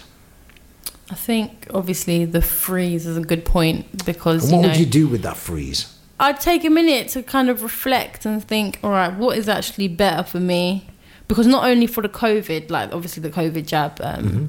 I 1.12 1.14
think 1.14 1.66
obviously 1.74 2.24
the 2.24 2.40
freeze 2.40 3.06
is 3.06 3.18
a 3.18 3.20
good 3.20 3.44
point 3.44 4.06
because 4.06 4.44
And 4.44 4.50
you 4.50 4.56
what 4.56 4.62
know 4.62 4.68
would 4.70 4.78
you 4.78 4.86
do 4.86 5.06
with 5.06 5.20
that 5.22 5.36
freeze? 5.36 5.94
I'd 6.18 6.40
take 6.40 6.64
a 6.64 6.70
minute 6.70 7.08
to 7.08 7.22
kind 7.22 7.50
of 7.50 7.62
reflect 7.62 8.24
and 8.24 8.42
think, 8.42 8.78
all 8.82 8.90
right, 8.90 9.14
what 9.14 9.36
is 9.36 9.46
actually 9.46 9.88
better 9.88 10.22
for 10.22 10.40
me? 10.40 10.86
Because 11.28 11.46
not 11.46 11.64
only 11.68 11.86
for 11.86 12.00
the 12.00 12.08
COVID, 12.08 12.70
like 12.70 12.94
obviously 12.94 13.22
the 13.22 13.28
COVID 13.30 13.66
jab, 13.66 14.00
um, 14.02 14.24
Mm-hmm. 14.24 14.44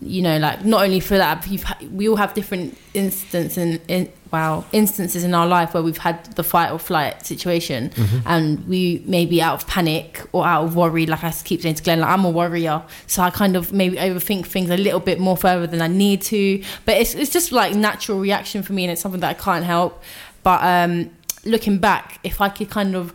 You 0.00 0.22
know, 0.22 0.38
like 0.38 0.64
not 0.64 0.82
only 0.84 1.00
for 1.00 1.16
that, 1.16 1.46
you've 1.48 1.64
we 1.92 2.08
all 2.08 2.16
have 2.16 2.34
different 2.34 2.76
instances 2.94 3.58
in, 3.58 3.80
in 3.88 4.12
wow 4.32 4.64
instances 4.72 5.22
in 5.22 5.32
our 5.34 5.46
life 5.46 5.72
where 5.72 5.82
we've 5.82 5.98
had 5.98 6.24
the 6.34 6.42
fight 6.42 6.70
or 6.72 6.78
flight 6.78 7.24
situation, 7.24 7.90
Mm-hmm. 7.90 8.18
and 8.26 8.66
we 8.68 9.02
may 9.06 9.24
be 9.26 9.40
out 9.40 9.54
of 9.62 9.66
panic 9.68 10.22
or 10.32 10.44
out 10.46 10.64
of 10.64 10.76
worry. 10.76 11.06
Like 11.06 11.24
I 11.24 11.30
keep 11.32 11.62
saying 11.62 11.76
to 11.76 11.82
Glenn, 11.82 12.00
like 12.00 12.10
I'm 12.10 12.24
a 12.24 12.30
worrier, 12.30 12.82
so 13.06 13.22
I 13.22 13.30
kind 13.30 13.56
of 13.56 13.72
maybe 13.72 13.96
overthink 13.96 14.46
things 14.46 14.70
a 14.70 14.76
little 14.76 15.00
bit 15.00 15.18
more 15.20 15.36
further 15.36 15.66
than 15.66 15.80
I 15.80 15.86
need 15.88 16.22
to. 16.22 16.62
But 16.84 16.96
it's 16.98 17.14
it's 17.14 17.30
just 17.32 17.52
like 17.52 17.74
natural 17.74 18.18
reaction 18.20 18.62
for 18.62 18.72
me, 18.72 18.84
and 18.84 18.90
it's 18.92 19.00
something 19.00 19.20
that 19.20 19.30
I 19.30 19.34
can't 19.34 19.64
help. 19.64 20.02
But 20.42 20.62
um, 20.62 21.10
looking 21.44 21.78
back, 21.78 22.18
if 22.24 22.40
I 22.40 22.48
could 22.48 22.70
kind 22.70 22.94
of 22.96 23.14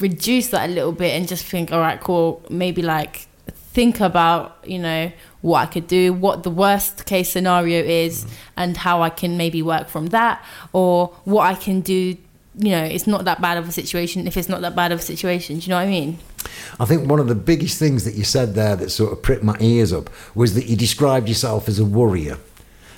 reduce 0.00 0.48
that 0.48 0.68
a 0.68 0.72
little 0.72 0.92
bit 0.92 1.14
and 1.16 1.26
just 1.26 1.44
think, 1.46 1.72
all 1.72 1.80
right, 1.80 2.00
cool, 2.00 2.42
maybe 2.50 2.82
like 2.82 3.26
think 3.72 4.00
about, 4.00 4.58
you 4.64 4.78
know, 4.78 5.12
what 5.42 5.60
I 5.60 5.66
could 5.66 5.86
do, 5.86 6.12
what 6.12 6.42
the 6.42 6.50
worst 6.50 7.06
case 7.06 7.30
scenario 7.30 7.82
is, 7.82 8.26
and 8.56 8.76
how 8.76 9.02
I 9.02 9.10
can 9.10 9.36
maybe 9.36 9.62
work 9.62 9.88
from 9.88 10.08
that, 10.08 10.44
or 10.72 11.08
what 11.24 11.46
I 11.46 11.54
can 11.54 11.80
do. 11.80 12.16
You 12.58 12.72
know, 12.72 12.84
it's 12.84 13.06
not 13.06 13.24
that 13.24 13.40
bad 13.40 13.56
of 13.58 13.68
a 13.68 13.72
situation 13.72 14.26
if 14.26 14.36
it's 14.36 14.48
not 14.48 14.60
that 14.62 14.74
bad 14.74 14.92
of 14.92 14.98
a 14.98 15.02
situation. 15.02 15.60
Do 15.60 15.66
you 15.66 15.70
know 15.70 15.76
what 15.76 15.86
I 15.86 15.90
mean? 15.90 16.18
I 16.78 16.84
think 16.84 17.08
one 17.08 17.20
of 17.20 17.28
the 17.28 17.34
biggest 17.34 17.78
things 17.78 18.04
that 18.04 18.14
you 18.14 18.24
said 18.24 18.54
there 18.54 18.76
that 18.76 18.90
sort 18.90 19.12
of 19.12 19.22
pricked 19.22 19.44
my 19.44 19.56
ears 19.60 19.92
up 19.92 20.10
was 20.34 20.54
that 20.54 20.66
you 20.66 20.76
described 20.76 21.28
yourself 21.28 21.68
as 21.68 21.78
a 21.78 21.84
worrier. 21.84 22.38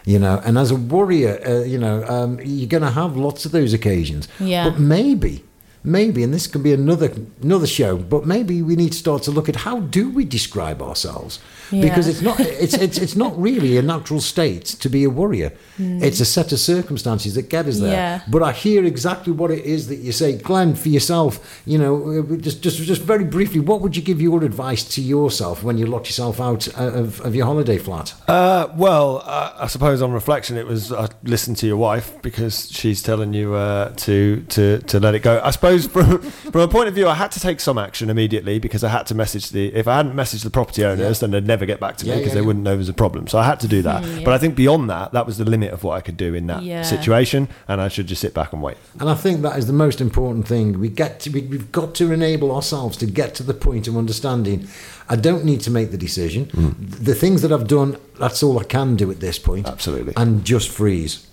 You 0.04 0.18
know, 0.18 0.42
and 0.44 0.58
as 0.58 0.72
a 0.72 0.74
warrior, 0.74 1.40
uh, 1.46 1.62
you 1.62 1.78
know, 1.78 2.02
um, 2.04 2.40
you're 2.42 2.66
going 2.66 2.82
to 2.82 2.90
have 2.90 3.16
lots 3.16 3.44
of 3.44 3.52
those 3.52 3.72
occasions. 3.72 4.26
Yeah. 4.40 4.70
But 4.70 4.80
maybe, 4.80 5.44
maybe, 5.84 6.22
and 6.22 6.32
this 6.32 6.46
could 6.46 6.62
be 6.62 6.72
another 6.72 7.12
another 7.42 7.66
show. 7.66 7.96
But 7.96 8.26
maybe 8.26 8.62
we 8.62 8.76
need 8.76 8.92
to 8.92 8.98
start 8.98 9.22
to 9.24 9.30
look 9.30 9.48
at 9.48 9.56
how 9.56 9.80
do 9.80 10.10
we 10.10 10.24
describe 10.24 10.82
ourselves 10.82 11.40
because 11.80 12.06
it's 12.06 12.20
not 12.20 12.38
it's, 12.40 12.74
it's 12.74 12.98
it's 12.98 13.16
not 13.16 13.40
really 13.40 13.76
a 13.76 13.82
natural 13.82 14.20
state 14.20 14.64
to 14.64 14.88
be 14.88 15.04
a 15.04 15.10
warrior. 15.10 15.52
It's 15.78 16.20
a 16.20 16.24
set 16.24 16.52
of 16.52 16.60
circumstances 16.60 17.34
that 17.34 17.48
get 17.48 17.66
us 17.66 17.80
there. 17.80 17.92
Yeah. 17.92 18.22
But 18.28 18.42
I 18.42 18.52
hear 18.52 18.84
exactly 18.84 19.32
what 19.32 19.50
it 19.50 19.64
is 19.64 19.88
that 19.88 19.96
you 19.96 20.12
say, 20.12 20.36
Glenn. 20.36 20.74
For 20.74 20.88
yourself, 20.88 21.62
you 21.66 21.78
know, 21.78 22.20
uh, 22.20 22.36
just 22.36 22.62
just 22.62 22.78
just 22.82 23.02
very 23.02 23.24
briefly, 23.24 23.60
what 23.60 23.80
would 23.80 23.96
you 23.96 24.02
give 24.02 24.20
your 24.20 24.44
advice 24.44 24.84
to 24.94 25.02
yourself 25.02 25.62
when 25.62 25.78
you 25.78 25.86
locked 25.86 26.06
yourself 26.06 26.40
out 26.40 26.68
uh, 26.78 26.92
of, 26.92 27.20
of 27.22 27.34
your 27.34 27.46
holiday 27.46 27.78
flat? 27.78 28.14
Uh, 28.28 28.68
well, 28.76 29.22
uh, 29.24 29.54
I 29.58 29.66
suppose 29.66 30.02
on 30.02 30.12
reflection, 30.12 30.56
it 30.56 30.66
was 30.66 30.92
uh, 30.92 31.08
listen 31.24 31.54
to 31.56 31.66
your 31.66 31.76
wife 31.76 32.20
because 32.22 32.70
she's 32.70 33.02
telling 33.02 33.32
you 33.32 33.54
uh, 33.54 33.92
to 33.96 34.44
to 34.50 34.78
to 34.78 35.00
let 35.00 35.14
it 35.14 35.20
go. 35.20 35.40
I 35.42 35.50
suppose 35.50 35.71
from 35.78 36.20
from 36.20 36.60
a 36.60 36.68
point 36.68 36.88
of 36.88 36.94
view, 36.94 37.08
I 37.08 37.14
had 37.14 37.32
to 37.32 37.40
take 37.40 37.60
some 37.60 37.78
action 37.78 38.10
immediately 38.10 38.58
because 38.58 38.84
I 38.84 38.88
had 38.88 39.06
to 39.08 39.14
message 39.14 39.50
the. 39.50 39.74
If 39.74 39.88
I 39.88 39.96
hadn't 39.96 40.14
messaged 40.14 40.44
the 40.44 40.50
property 40.50 40.84
owners, 40.84 41.20
then 41.20 41.30
they'd 41.30 41.46
never 41.46 41.66
get 41.66 41.80
back 41.80 41.96
to 41.98 42.06
me 42.06 42.12
because 42.12 42.28
yeah, 42.28 42.34
they 42.34 42.40
yeah. 42.40 42.46
wouldn't 42.46 42.64
know 42.64 42.70
there 42.70 42.78
was 42.78 42.88
a 42.88 42.94
problem. 42.94 43.26
So 43.28 43.38
I 43.38 43.44
had 43.44 43.60
to 43.60 43.68
do 43.68 43.82
that. 43.82 44.02
Mm, 44.02 44.18
yeah. 44.18 44.24
But 44.24 44.34
I 44.34 44.38
think 44.38 44.54
beyond 44.56 44.88
that, 44.90 45.12
that 45.12 45.26
was 45.26 45.38
the 45.38 45.44
limit 45.44 45.72
of 45.72 45.84
what 45.84 45.96
I 45.96 46.00
could 46.00 46.16
do 46.16 46.34
in 46.34 46.46
that 46.46 46.62
Yeah. 46.62 46.82
situation, 46.82 47.48
and 47.68 47.80
I 47.80 47.88
should 47.88 48.06
just 48.06 48.20
sit 48.20 48.34
back 48.34 48.52
and 48.52 48.62
wait. 48.62 48.76
And 49.00 49.08
I 49.08 49.14
think 49.14 49.42
that 49.42 49.58
is 49.58 49.66
the 49.66 49.72
most 49.72 50.00
important 50.00 50.46
thing. 50.46 50.78
We 50.80 50.88
get 50.88 51.20
to, 51.20 51.30
we, 51.30 51.42
we've 51.42 51.70
got 51.72 51.94
to 51.96 52.12
enable 52.12 52.54
ourselves 52.54 52.96
to 52.98 53.06
get 53.06 53.34
to 53.36 53.42
the 53.42 53.54
point 53.54 53.88
of 53.88 53.96
understanding. 53.96 54.68
I 55.08 55.16
don't 55.16 55.44
need 55.44 55.60
to 55.62 55.70
make 55.70 55.90
the 55.90 55.98
decision. 55.98 56.48
The 56.78 57.14
things 57.14 57.42
that 57.42 57.52
I've 57.52 57.66
done, 57.66 57.96
that's 58.18 58.42
all 58.42 58.58
I 58.58 58.64
can 58.64 58.96
do 58.96 59.10
at 59.10 59.20
this 59.20 59.38
point. 59.38 59.66
Absolutely. 59.66 60.14
And 60.16 60.44
just 60.44 60.68
freeze. 60.70 61.26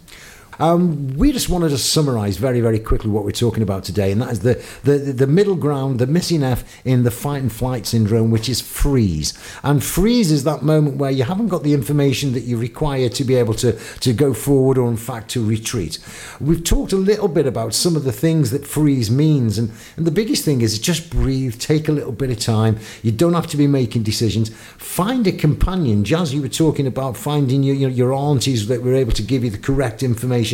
Um, 0.60 1.15
we 1.15 1.32
just 1.32 1.48
wanted 1.48 1.69
to 1.69 1.78
summarise 1.78 2.36
very, 2.36 2.60
very 2.60 2.80
quickly 2.80 3.10
what 3.10 3.24
we're 3.24 3.32
talking 3.32 3.63
about 3.63 3.86
today, 3.86 4.12
and 4.12 4.22
that 4.22 4.32
is 4.32 4.41
the, 4.41 4.62
the, 4.84 4.98
the 4.98 5.28
middle 5.28 5.56
ground, 5.56 6.00
the 6.00 6.08
missing 6.08 6.43
F 6.43 6.65
in 6.84 7.04
the 7.04 7.12
fight 7.12 7.41
and 7.41 7.52
flight 7.52 7.86
syndrome, 7.86 8.30
which 8.30 8.50
is 8.50 8.60
freeze. 8.60 9.34
And 9.63 9.82
freeze 9.82 10.32
is 10.32 10.43
that 10.43 10.62
moment 10.62 10.98
where 10.98 11.12
you 11.12 11.24
haven't 11.24 11.48
got 11.48 11.63
the 11.63 11.74
information 11.74 12.34
that 12.34 12.41
you 12.41 12.58
require 12.58 13.08
to 13.08 13.24
be 13.24 13.36
able 13.36 13.54
to, 13.56 13.72
to 14.02 14.12
go 14.12 14.34
forward 14.34 14.78
or, 14.78 14.89
in 14.89 14.98
fact, 14.98 15.30
to 15.32 15.45
retreat. 15.45 15.98
We've 16.41 16.63
talked 16.63 16.91
a 16.91 16.98
little 16.98 17.30
bit 17.30 17.48
about 17.48 17.74
some 17.74 17.95
of 17.95 18.04
the 18.04 18.12
things 18.12 18.52
that 18.52 18.67
freeze 18.67 19.10
means, 19.10 19.58
and, 19.58 19.72
and 19.95 20.06
the 20.06 20.12
biggest 20.12 20.43
thing 20.43 20.60
is 20.60 20.78
just 20.78 21.10
breathe, 21.10 21.58
take 21.58 21.88
a 21.88 21.93
little 21.93 22.12
bit 22.12 22.32
of 22.32 22.39
time. 22.39 22.80
You 23.02 23.13
don't 23.13 23.34
have 23.34 23.48
to 23.48 23.58
be 23.58 23.67
making 23.67 24.04
decisions. 24.04 24.50
Find 24.50 25.26
a 25.26 25.32
companion. 25.32 26.04
Jas, 26.04 26.34
you 26.34 26.41
were 26.41 26.50
talking 26.50 26.86
about 26.86 27.15
finding 27.15 27.63
your, 27.63 27.76
your, 27.76 27.89
your 27.89 28.13
aunties 28.13 28.67
that 28.67 28.82
were 28.82 28.95
able 28.95 29.13
to 29.13 29.24
give 29.24 29.45
you 29.45 29.50
the 29.50 29.58
correct 29.58 30.04
information. 30.04 30.48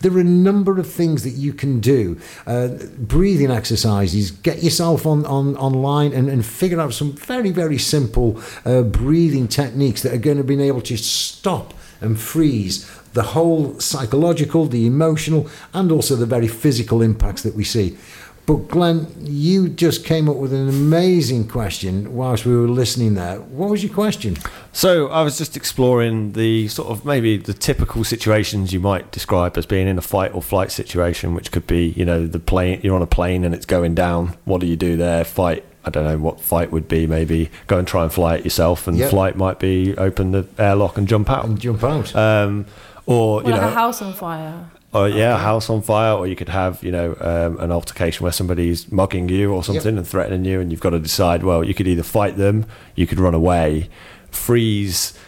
There 0.00 0.12
are 0.12 0.20
a 0.20 0.24
number 0.24 0.78
of 0.78 0.90
things 0.90 1.24
that 1.24 1.30
you 1.30 1.52
can 1.52 1.80
do. 1.80 2.18
Uh, 2.46 2.68
breathing 2.98 3.50
exercises, 3.50 4.30
get 4.30 4.62
yourself 4.62 5.06
on, 5.06 5.26
on 5.26 5.56
online 5.56 6.12
and, 6.12 6.28
and 6.28 6.44
figure 6.44 6.80
out 6.80 6.92
some 6.92 7.12
very, 7.12 7.50
very 7.50 7.78
simple 7.78 8.40
uh, 8.64 8.82
breathing 8.82 9.48
techniques 9.48 10.02
that 10.02 10.12
are 10.12 10.18
going 10.18 10.38
to 10.38 10.44
be 10.44 10.60
able 10.62 10.82
to 10.82 10.96
stop 10.96 11.74
and 12.00 12.18
freeze 12.18 12.90
the 13.12 13.22
whole 13.22 13.78
psychological, 13.78 14.66
the 14.66 14.86
emotional, 14.86 15.48
and 15.74 15.92
also 15.92 16.16
the 16.16 16.26
very 16.26 16.48
physical 16.48 17.02
impacts 17.02 17.42
that 17.42 17.54
we 17.54 17.64
see. 17.64 17.96
But 18.52 18.68
Glenn, 18.68 19.06
you 19.18 19.70
just 19.70 20.04
came 20.04 20.28
up 20.28 20.36
with 20.36 20.52
an 20.52 20.68
amazing 20.68 21.48
question 21.48 22.14
whilst 22.14 22.44
we 22.44 22.54
were 22.54 22.68
listening 22.68 23.14
there. 23.14 23.40
What 23.40 23.70
was 23.70 23.82
your 23.82 23.94
question? 23.94 24.36
So 24.74 25.08
I 25.08 25.22
was 25.22 25.38
just 25.38 25.56
exploring 25.56 26.32
the 26.32 26.68
sort 26.68 26.90
of 26.90 27.06
maybe 27.06 27.38
the 27.38 27.54
typical 27.54 28.04
situations 28.04 28.70
you 28.74 28.78
might 28.78 29.10
describe 29.10 29.56
as 29.56 29.64
being 29.64 29.88
in 29.88 29.96
a 29.96 30.02
fight 30.02 30.34
or 30.34 30.42
flight 30.42 30.70
situation, 30.70 31.34
which 31.34 31.50
could 31.50 31.66
be, 31.66 31.94
you 31.96 32.04
know, 32.04 32.26
the 32.26 32.38
plane 32.38 32.78
you're 32.82 32.94
on 32.94 33.00
a 33.00 33.06
plane 33.06 33.42
and 33.44 33.54
it's 33.54 33.64
going 33.64 33.94
down. 33.94 34.36
What 34.44 34.60
do 34.60 34.66
you 34.66 34.76
do 34.76 34.98
there? 34.98 35.24
Fight, 35.24 35.64
I 35.86 35.88
don't 35.88 36.04
know 36.04 36.18
what 36.18 36.38
fight 36.38 36.70
would 36.70 36.88
be. 36.88 37.06
Maybe 37.06 37.50
go 37.68 37.78
and 37.78 37.88
try 37.88 38.02
and 38.02 38.12
fly 38.12 38.34
it 38.36 38.44
yourself, 38.44 38.86
and 38.86 38.98
Yep. 38.98 39.08
flight 39.08 39.34
might 39.34 39.60
be 39.60 39.96
open 39.96 40.32
the 40.32 40.46
airlock 40.58 40.98
and 40.98 41.08
jump 41.08 41.30
out. 41.30 41.46
and 41.46 41.58
jump 41.58 41.82
out. 41.82 42.14
Um, 42.14 42.66
or 43.06 43.40
Or 43.40 43.44
you 43.44 43.52
like 43.52 43.62
know, 43.62 43.68
a 43.68 43.70
house 43.70 44.02
on 44.02 44.12
fire. 44.12 44.66
Or 44.92 45.08
yeah, 45.08 45.34
a 45.34 45.38
house 45.38 45.70
on 45.70 45.82
fire, 45.82 46.14
or 46.14 46.26
you 46.26 46.36
could 46.36 46.48
have 46.48 46.82
you 46.82 46.92
know 46.92 47.16
um, 47.20 47.58
an 47.60 47.72
altercation 47.72 48.22
where 48.22 48.32
somebody's 48.32 48.90
mugging 48.92 49.28
you 49.28 49.52
or 49.52 49.64
something 49.64 49.96
and 49.96 50.06
threatening 50.06 50.44
you, 50.44 50.60
and 50.60 50.70
you've 50.70 50.80
got 50.80 50.90
to 50.90 50.98
decide. 50.98 51.42
Well, 51.42 51.64
you 51.64 51.74
could 51.74 51.88
either 51.88 52.02
fight 52.02 52.36
them, 52.36 52.66
you 52.94 53.06
could 53.06 53.18
run 53.18 53.34
away, 53.34 53.88
freeze. 54.30 55.18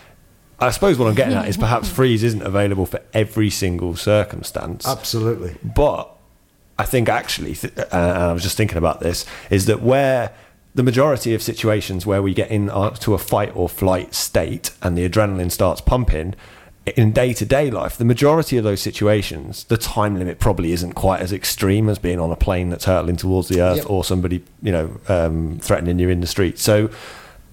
I 0.61 0.71
suppose 0.71 0.99
what 0.99 1.09
I'm 1.09 1.15
getting 1.15 1.35
at 1.35 1.49
is 1.49 1.57
perhaps 1.57 1.89
freeze 1.99 2.23
isn't 2.23 2.43
available 2.43 2.87
for 2.87 3.01
every 3.13 3.51
single 3.51 3.97
circumstance, 3.97 4.87
Absolutely. 4.87 5.57
but 5.63 6.11
I 6.79 6.85
think 6.85 7.09
actually, 7.09 7.55
th- 7.55 7.77
uh, 7.77 7.87
and 7.91 8.23
I 8.23 8.33
was 8.33 8.43
just 8.43 8.57
thinking 8.57 8.79
about 8.79 9.01
this, 9.01 9.27
is 9.51 9.67
that 9.67 9.83
where 9.83 10.33
the 10.75 10.83
majority 10.83 11.35
of 11.35 11.43
situations 11.43 12.05
where 12.05 12.21
we 12.23 12.35
get 12.35 12.51
in 12.51 12.69
uh, 12.69 12.91
to 12.91 13.15
a 13.15 13.19
fight 13.19 13.55
or 13.55 13.69
flight 13.69 14.15
state 14.15 14.71
and 14.83 14.97
the 14.99 15.09
adrenaline 15.09 15.51
starts 15.51 15.81
pumping 15.81 16.35
in 16.87 17.13
day 17.13 17.33
to 17.33 17.45
day 17.47 17.71
life, 17.71 17.97
the 17.97 18.05
majority 18.05 18.57
of 18.59 18.65
those 18.65 18.81
situations, 18.81 19.65
the 19.65 19.77
time 19.79 20.19
limit 20.19 20.39
probably 20.39 20.73
isn't 20.73 20.93
quite 20.93 21.21
as 21.21 21.33
extreme 21.33 21.89
as 21.89 21.99
being 21.99 22.21
on 22.21 22.31
a 22.31 22.37
plane 22.37 22.69
that's 22.71 22.85
hurtling 22.85 23.17
towards 23.17 23.49
the 23.49 23.61
earth 23.61 23.79
Yep. 23.79 23.91
or 23.91 24.05
somebody, 24.05 24.43
you 24.63 24.73
know, 24.73 25.01
um, 25.09 25.59
threatening 25.63 25.99
you 25.99 26.09
in 26.11 26.21
the 26.21 26.27
street. 26.27 26.59
So, 26.59 26.91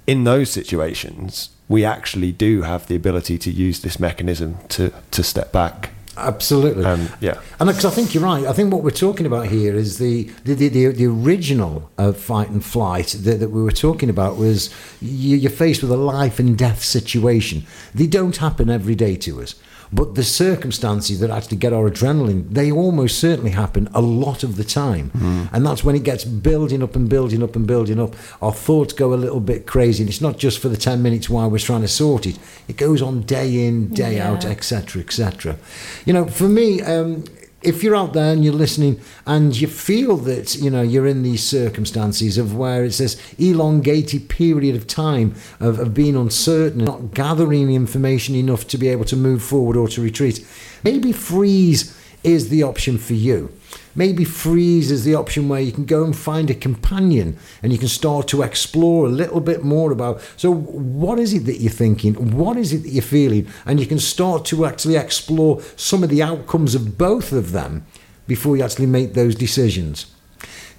in 0.07 0.23
those 0.25 0.49
situations, 0.51 1.49
we 1.69 1.85
actually 1.85 2.31
do 2.33 2.63
have 2.63 2.87
the 2.87 2.95
ability 2.95 3.37
to 3.37 3.51
use 3.51 3.79
this 3.81 3.99
mechanism 3.99 4.57
to 4.69 4.91
to 5.11 5.23
step 5.23 5.51
back. 5.53 5.91
Absolutely. 6.17 6.83
Um, 6.83 7.09
yeah. 7.21 7.39
And 7.59 7.67
because 7.67 7.85
I 7.85 7.89
think 7.89 8.13
you're 8.13 8.23
right, 8.23 8.45
I 8.45 8.51
think 8.51 8.73
what 8.73 8.83
we're 8.83 8.91
talking 8.91 9.25
about 9.25 9.47
here 9.47 9.75
is 9.75 9.97
the 9.97 10.23
the, 10.43 10.53
the, 10.53 10.87
the, 10.87 11.05
original 11.05 11.89
uh, 11.97 12.11
fight 12.11 12.49
and 12.49 12.63
flight 12.63 13.15
that, 13.19 13.39
that 13.39 13.49
we 13.49 13.61
were 13.61 13.71
talking 13.71 14.09
about 14.09 14.35
was 14.35 14.69
you're 14.99 15.49
faced 15.49 15.81
with 15.81 15.91
a 15.91 15.97
life 15.97 16.37
and 16.37 16.57
death 16.57 16.83
situation. 16.83 17.65
They 17.95 18.07
don't 18.07 18.35
happen 18.35 18.69
every 18.69 18.95
day 18.95 19.15
to 19.17 19.41
us. 19.41 19.55
But 19.93 20.15
the 20.15 20.23
circumstances 20.23 21.19
that 21.19 21.29
actually 21.29 21.57
get 21.57 21.73
our 21.73 21.89
adrenaline, 21.89 22.49
they 22.49 22.71
almost 22.71 23.19
certainly 23.19 23.51
happen 23.51 23.89
a 23.93 24.01
lot 24.01 24.43
of 24.43 24.55
the 24.55 24.63
time. 24.63 25.11
And 25.53 25.65
that's 25.65 25.83
when 25.83 25.95
it 25.95 26.03
gets 26.03 26.23
building 26.23 26.81
up 26.81 26.95
and 26.95 27.09
building 27.09 27.43
up 27.43 27.55
and 27.55 27.67
building 27.67 27.99
up. 27.99 28.15
Our 28.41 28.53
thoughts 28.53 28.93
go 28.93 29.13
a 29.13 29.15
little 29.15 29.41
bit 29.41 29.65
crazy. 29.67 30.03
And 30.03 30.09
it's 30.09 30.21
not 30.21 30.37
just 30.37 30.59
for 30.59 30.69
the 30.69 30.77
10 30.77 31.01
minutes 31.01 31.29
while 31.29 31.49
we're 31.49 31.59
trying 31.59 31.81
to 31.81 31.87
sort 31.87 32.25
it, 32.25 32.39
it 32.67 32.77
goes 32.77 33.01
on 33.01 33.21
day 33.23 33.67
in, 33.67 33.89
day 33.89 34.15
Yeah. 34.15 34.31
out, 34.31 34.45
etc., 34.45 35.01
etc. 35.01 35.57
You 36.05 36.13
know, 36.13 36.25
for 36.25 36.47
me, 36.47 36.81
um, 36.81 37.25
if 37.61 37.83
you're 37.83 37.95
out 37.95 38.13
there 38.13 38.33
and 38.33 38.43
you're 38.43 38.53
listening 38.53 38.99
and 39.25 39.59
you 39.59 39.67
feel 39.67 40.17
that 40.17 40.55
you 40.55 40.69
know 40.69 40.81
you're 40.81 41.07
in 41.07 41.23
these 41.23 41.43
circumstances 41.43 42.37
of 42.37 42.55
where 42.55 42.83
it's 42.83 42.97
this 42.97 43.33
elongated 43.37 44.29
period 44.29 44.75
of 44.75 44.87
time 44.87 45.35
of, 45.59 45.79
of 45.79 45.93
being 45.93 46.15
uncertain 46.15 46.85
not 46.85 47.13
gathering 47.13 47.71
information 47.73 48.35
enough 48.35 48.67
to 48.67 48.77
be 48.77 48.87
able 48.87 49.05
to 49.05 49.15
move 49.15 49.43
forward 49.43 49.77
or 49.77 49.87
to 49.87 50.01
retreat 50.01 50.45
maybe 50.83 51.11
freeze 51.11 51.97
is 52.23 52.49
the 52.49 52.63
option 52.63 52.97
for 52.97 53.13
you 53.13 53.51
maybe 53.95 54.23
freeze 54.23 54.91
is 54.91 55.03
the 55.03 55.15
option 55.15 55.49
where 55.49 55.61
you 55.61 55.71
can 55.71 55.85
go 55.85 56.03
and 56.03 56.15
find 56.15 56.49
a 56.49 56.55
companion 56.55 57.37
and 57.61 57.71
you 57.71 57.77
can 57.77 57.87
start 57.87 58.27
to 58.27 58.41
explore 58.41 59.05
a 59.05 59.09
little 59.09 59.41
bit 59.41 59.63
more 59.63 59.91
about 59.91 60.21
so 60.37 60.53
what 60.53 61.19
is 61.19 61.33
it 61.33 61.45
that 61.45 61.59
you're 61.59 61.71
thinking 61.71 62.31
what 62.31 62.57
is 62.57 62.73
it 62.73 62.79
that 62.79 62.89
you're 62.89 63.01
feeling 63.01 63.47
and 63.65 63.79
you 63.79 63.85
can 63.85 63.99
start 63.99 64.45
to 64.45 64.65
actually 64.65 64.95
explore 64.95 65.61
some 65.75 66.03
of 66.03 66.09
the 66.09 66.23
outcomes 66.23 66.75
of 66.75 66.97
both 66.97 67.31
of 67.31 67.51
them 67.51 67.85
before 68.27 68.55
you 68.55 68.63
actually 68.63 68.85
make 68.85 69.13
those 69.13 69.35
decisions 69.35 70.13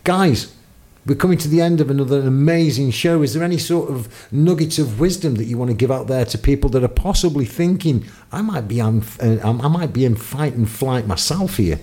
guys 0.05 0.55
we're 1.05 1.16
coming 1.16 1.38
to 1.38 1.48
the 1.48 1.61
end 1.61 1.81
of 1.81 1.90
another 1.90 2.20
amazing 2.20 2.92
show. 2.92 3.22
Is 3.22 3.35
there 3.35 3.42
any 3.42 3.59
sort 3.59 3.90
of 3.90 4.33
nuggets 4.33 4.79
of 4.79 5.01
wisdom 5.01 5.35
that 5.35 5.46
you 5.46 5.59
want 5.59 5.70
to 5.70 5.77
give 5.77 5.90
out 5.90 6.07
there 6.07 6.25
to 6.25 6.38
people 6.38 6.70
that 6.70 6.85
are 6.85 6.88
possibly 6.88 7.44
thinking, 7.44 8.07
I 8.31 8.40
might 8.40 8.68
be, 8.68 8.81
on, 8.81 9.03
uh, 9.20 9.38
I 9.42 9.68
might 9.68 9.92
be 9.92 10.05
in 10.05 10.14
fight 10.14 10.55
and 10.55 10.70
flight 10.70 11.09
myself 11.09 11.57
here? 11.57 11.81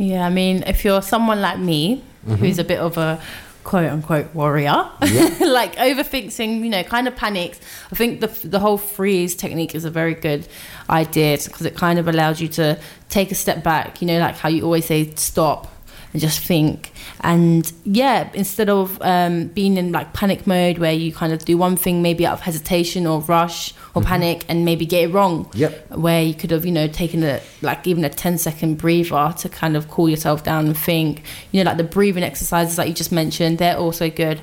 Yeah, 0.00 0.26
I 0.26 0.30
mean, 0.30 0.64
if 0.66 0.82
you're 0.82 1.02
someone 1.02 1.42
like 1.42 1.58
me, 1.58 2.02
who's 2.24 2.38
mm-hmm. 2.38 2.60
a 2.60 2.64
bit 2.64 2.78
of 2.78 2.96
a 2.96 3.20
quote 3.64 3.90
unquote 3.90 4.34
warrior, 4.34 4.88
Yeah. 5.02 5.36
like 5.40 5.76
overthinking, 5.76 6.60
you 6.64 6.70
know, 6.70 6.82
kind 6.84 7.06
of 7.06 7.14
panics. 7.16 7.60
I 7.92 7.96
think 7.96 8.22
the 8.22 8.28
the 8.48 8.58
whole 8.60 8.78
freeze 8.78 9.34
technique 9.34 9.74
is 9.74 9.84
a 9.84 9.90
very 9.90 10.14
good 10.14 10.48
idea 10.88 11.36
because 11.36 11.66
it 11.66 11.76
kind 11.76 11.98
of 11.98 12.08
allows 12.08 12.40
you 12.40 12.48
to 12.48 12.80
take 13.10 13.30
a 13.30 13.34
step 13.34 13.62
back. 13.62 14.00
You 14.00 14.06
know, 14.06 14.18
like 14.20 14.36
how 14.36 14.48
you 14.48 14.64
always 14.64 14.86
say, 14.86 15.14
stop 15.16 15.70
and 16.12 16.20
just 16.20 16.40
think. 16.40 16.92
And 17.20 17.70
yeah, 17.84 18.28
instead 18.34 18.68
of 18.68 19.00
um, 19.02 19.46
being 19.48 19.76
in 19.76 19.92
like 19.92 20.12
panic 20.12 20.46
mode 20.46 20.78
where 20.78 20.92
you 20.92 21.12
kind 21.12 21.32
of 21.32 21.44
do 21.44 21.56
one 21.56 21.76
thing 21.76 22.02
maybe 22.02 22.26
out 22.26 22.34
of 22.34 22.40
hesitation 22.40 23.06
or 23.06 23.20
rush 23.20 23.74
or 23.94 24.02
panic 24.02 24.44
and 24.48 24.64
maybe 24.64 24.86
get 24.86 25.04
it 25.04 25.12
wrong 25.12 25.48
Yep. 25.54 25.90
where 25.96 26.22
you 26.22 26.34
could 26.34 26.50
have 26.52 26.64
you 26.64 26.72
know 26.72 26.86
taken 26.88 27.22
a 27.24 27.40
like 27.62 27.86
even 27.86 28.04
a 28.04 28.08
10 28.08 28.38
second 28.38 28.78
breather 28.78 29.34
to 29.38 29.48
kind 29.48 29.76
of 29.76 29.88
cool 29.88 30.08
yourself 30.08 30.44
down 30.44 30.66
and 30.66 30.76
think 30.76 31.22
you 31.50 31.62
know 31.62 31.68
like 31.68 31.76
the 31.76 31.84
breathing 31.84 32.22
exercises 32.22 32.76
that 32.76 32.86
you 32.88 32.94
just 32.94 33.10
mentioned 33.10 33.58
they're 33.58 33.76
also 33.76 34.08
good 34.08 34.40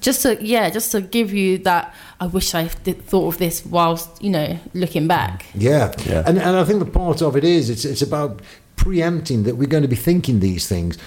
just 0.00 0.22
to 0.22 0.38
yeah 0.44 0.70
just 0.70 0.92
to 0.92 1.00
give 1.00 1.32
you 1.32 1.58
that 1.58 1.92
i 2.20 2.26
wish 2.26 2.54
i 2.54 2.68
did, 2.84 3.02
thought 3.04 3.26
of 3.34 3.38
this 3.38 3.64
whilst 3.66 4.22
you 4.22 4.30
know 4.30 4.58
looking 4.74 5.06
back 5.08 5.46
Yeah. 5.54 5.92
Yeah. 6.06 6.22
And, 6.26 6.38
and 6.38 6.56
I 6.56 6.64
think 6.64 6.78
the 6.78 6.90
part 6.90 7.22
of 7.22 7.36
it 7.36 7.44
is 7.44 7.70
it's, 7.70 7.84
it's 7.84 8.02
about 8.02 8.40
preempting 8.76 9.44
that 9.44 9.56
we're 9.56 9.68
going 9.68 9.82
to 9.82 9.88
be 9.88 9.96
thinking 9.96 10.40
these 10.40 10.68
things. 10.68 10.98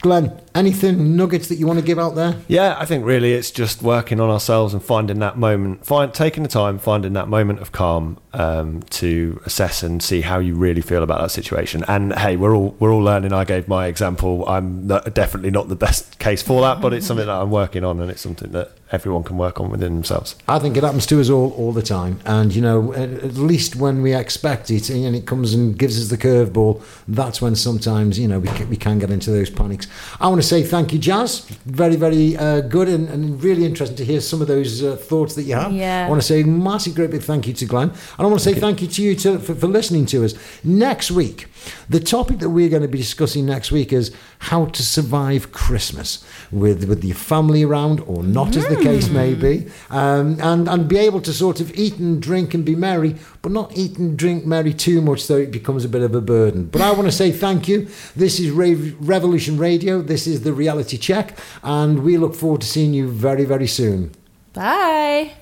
Glenn, 0.00 0.40
anything 0.54 1.14
nuggets 1.14 1.48
that 1.48 1.56
you 1.56 1.66
want 1.66 1.78
to 1.78 1.84
give 1.84 1.98
out 1.98 2.14
there? 2.14 2.36
Yeah, 2.48 2.74
I 2.78 2.86
think 2.86 3.04
really 3.04 3.34
it's 3.34 3.50
just 3.50 3.82
working 3.82 4.18
on 4.18 4.30
ourselves 4.30 4.72
and 4.72 4.82
finding 4.82 5.18
that 5.18 5.36
moment, 5.36 5.84
find, 5.84 6.14
taking 6.14 6.42
the 6.42 6.48
time, 6.48 6.78
finding 6.78 7.12
that 7.12 7.28
moment 7.28 7.60
of 7.60 7.72
calm 7.72 8.16
um, 8.32 8.82
to 8.90 9.42
assess 9.44 9.82
and 9.82 10.02
see 10.02 10.22
how 10.22 10.38
you 10.38 10.54
really 10.54 10.80
feel 10.80 11.02
about 11.02 11.20
that 11.20 11.30
situation. 11.30 11.84
And 11.86 12.14
hey, 12.14 12.36
we're 12.36 12.56
all 12.56 12.76
we're 12.78 12.90
all 12.90 13.02
learning. 13.02 13.34
I 13.34 13.44
gave 13.44 13.68
my 13.68 13.88
example. 13.88 14.48
I'm 14.48 14.86
not, 14.86 15.12
definitely 15.14 15.50
not 15.50 15.68
the 15.68 15.76
best 15.76 16.18
case 16.18 16.40
for 16.40 16.62
that, 16.62 16.80
but 16.80 16.94
it's 16.94 17.06
something 17.06 17.26
that 17.26 17.36
I'm 17.36 17.50
working 17.50 17.84
on, 17.84 18.00
and 18.00 18.10
it's 18.10 18.22
something 18.22 18.52
that 18.52 18.72
everyone 18.92 19.22
can 19.22 19.36
work 19.36 19.60
on 19.60 19.70
within 19.70 19.94
themselves. 19.94 20.36
I 20.48 20.58
think 20.58 20.76
it 20.76 20.82
happens 20.82 21.06
to 21.06 21.20
us 21.20 21.30
all 21.30 21.52
all 21.52 21.72
the 21.72 21.82
time, 21.82 22.20
and 22.24 22.54
you 22.54 22.62
know, 22.62 22.92
at, 22.94 23.10
at 23.10 23.34
least 23.34 23.76
when 23.76 24.02
we 24.02 24.14
expect 24.14 24.70
it, 24.70 24.90
and 24.90 25.14
it 25.14 25.26
comes 25.26 25.54
and 25.54 25.78
gives 25.78 26.00
us 26.00 26.08
the 26.08 26.18
curveball, 26.18 26.82
that's 27.08 27.40
when 27.40 27.54
sometimes 27.54 28.18
you 28.18 28.28
know 28.28 28.38
we 28.38 28.48
can, 28.48 28.68
we 28.68 28.76
can 28.76 28.98
get 28.98 29.10
into 29.10 29.30
those 29.30 29.50
panics. 29.50 29.86
I 30.20 30.28
want 30.28 30.40
to 30.40 30.46
say 30.46 30.62
thank 30.62 30.92
you, 30.92 30.98
Jas. 30.98 31.40
Very 31.66 31.96
very 31.96 32.36
uh, 32.36 32.60
good 32.62 32.88
and, 32.88 33.08
and 33.08 33.42
really 33.42 33.64
interesting 33.64 33.96
to 33.96 34.04
hear 34.04 34.20
some 34.20 34.40
of 34.40 34.48
those 34.48 34.82
uh, 34.82 34.96
thoughts 34.96 35.34
that 35.34 35.42
you 35.42 35.54
have. 35.54 35.72
Yeah. 35.72 36.06
I 36.06 36.08
want 36.08 36.20
to 36.20 36.26
say 36.26 36.40
a 36.40 36.46
massive 36.46 36.94
great 36.94 37.10
big 37.10 37.22
thank 37.22 37.46
you 37.46 37.54
to 37.54 37.64
Glenn, 37.66 37.90
and 37.90 38.00
I 38.18 38.24
want 38.24 38.38
to 38.40 38.44
say 38.44 38.54
thank 38.54 38.82
you 38.82 38.88
to 38.88 39.02
you 39.02 39.14
to, 39.16 39.38
for, 39.38 39.54
for 39.54 39.66
listening 39.66 40.06
to 40.06 40.24
us. 40.24 40.34
Next 40.64 41.10
week, 41.10 41.49
the 41.88 42.00
topic 42.00 42.38
that 42.38 42.50
we're 42.50 42.68
going 42.68 42.82
to 42.82 42.88
be 42.88 42.98
discussing 42.98 43.46
next 43.46 43.70
week 43.70 43.92
is 43.92 44.14
how 44.38 44.66
to 44.66 44.82
survive 44.82 45.52
Christmas 45.52 46.24
with 46.50 46.84
with 46.84 47.04
your 47.04 47.16
family 47.16 47.62
around 47.62 48.00
or 48.00 48.22
not, 48.22 48.56
as 48.56 48.66
the 48.68 48.76
case 48.76 49.08
may 49.08 49.34
be, 49.34 49.68
um, 49.90 50.38
and 50.40 50.68
and 50.68 50.88
be 50.88 50.98
able 50.98 51.20
to 51.20 51.32
sort 51.32 51.60
of 51.60 51.72
eat 51.74 51.98
and 51.98 52.22
drink 52.22 52.54
and 52.54 52.64
be 52.64 52.74
merry, 52.74 53.16
but 53.42 53.52
not 53.52 53.76
eat 53.76 53.98
and 53.98 54.18
drink 54.18 54.46
merry 54.46 54.72
too 54.72 55.00
much, 55.00 55.20
so 55.22 55.36
it 55.36 55.50
becomes 55.50 55.84
a 55.84 55.88
bit 55.88 56.02
of 56.02 56.14
a 56.14 56.20
burden. 56.20 56.66
But 56.66 56.82
I 56.82 56.92
want 56.92 57.06
to 57.06 57.12
say 57.12 57.30
thank 57.30 57.68
you. 57.68 57.88
This 58.16 58.38
is 58.40 58.50
Re- 58.50 58.94
Revolution 59.00 59.58
Radio. 59.58 60.02
This 60.02 60.26
is 60.26 60.42
the 60.42 60.52
Reality 60.52 60.96
Check, 60.96 61.38
and 61.62 62.02
we 62.02 62.16
look 62.16 62.34
forward 62.34 62.60
to 62.62 62.66
seeing 62.66 62.94
you 62.94 63.08
very 63.08 63.44
very 63.44 63.66
soon. 63.66 64.12
bye 64.52 65.39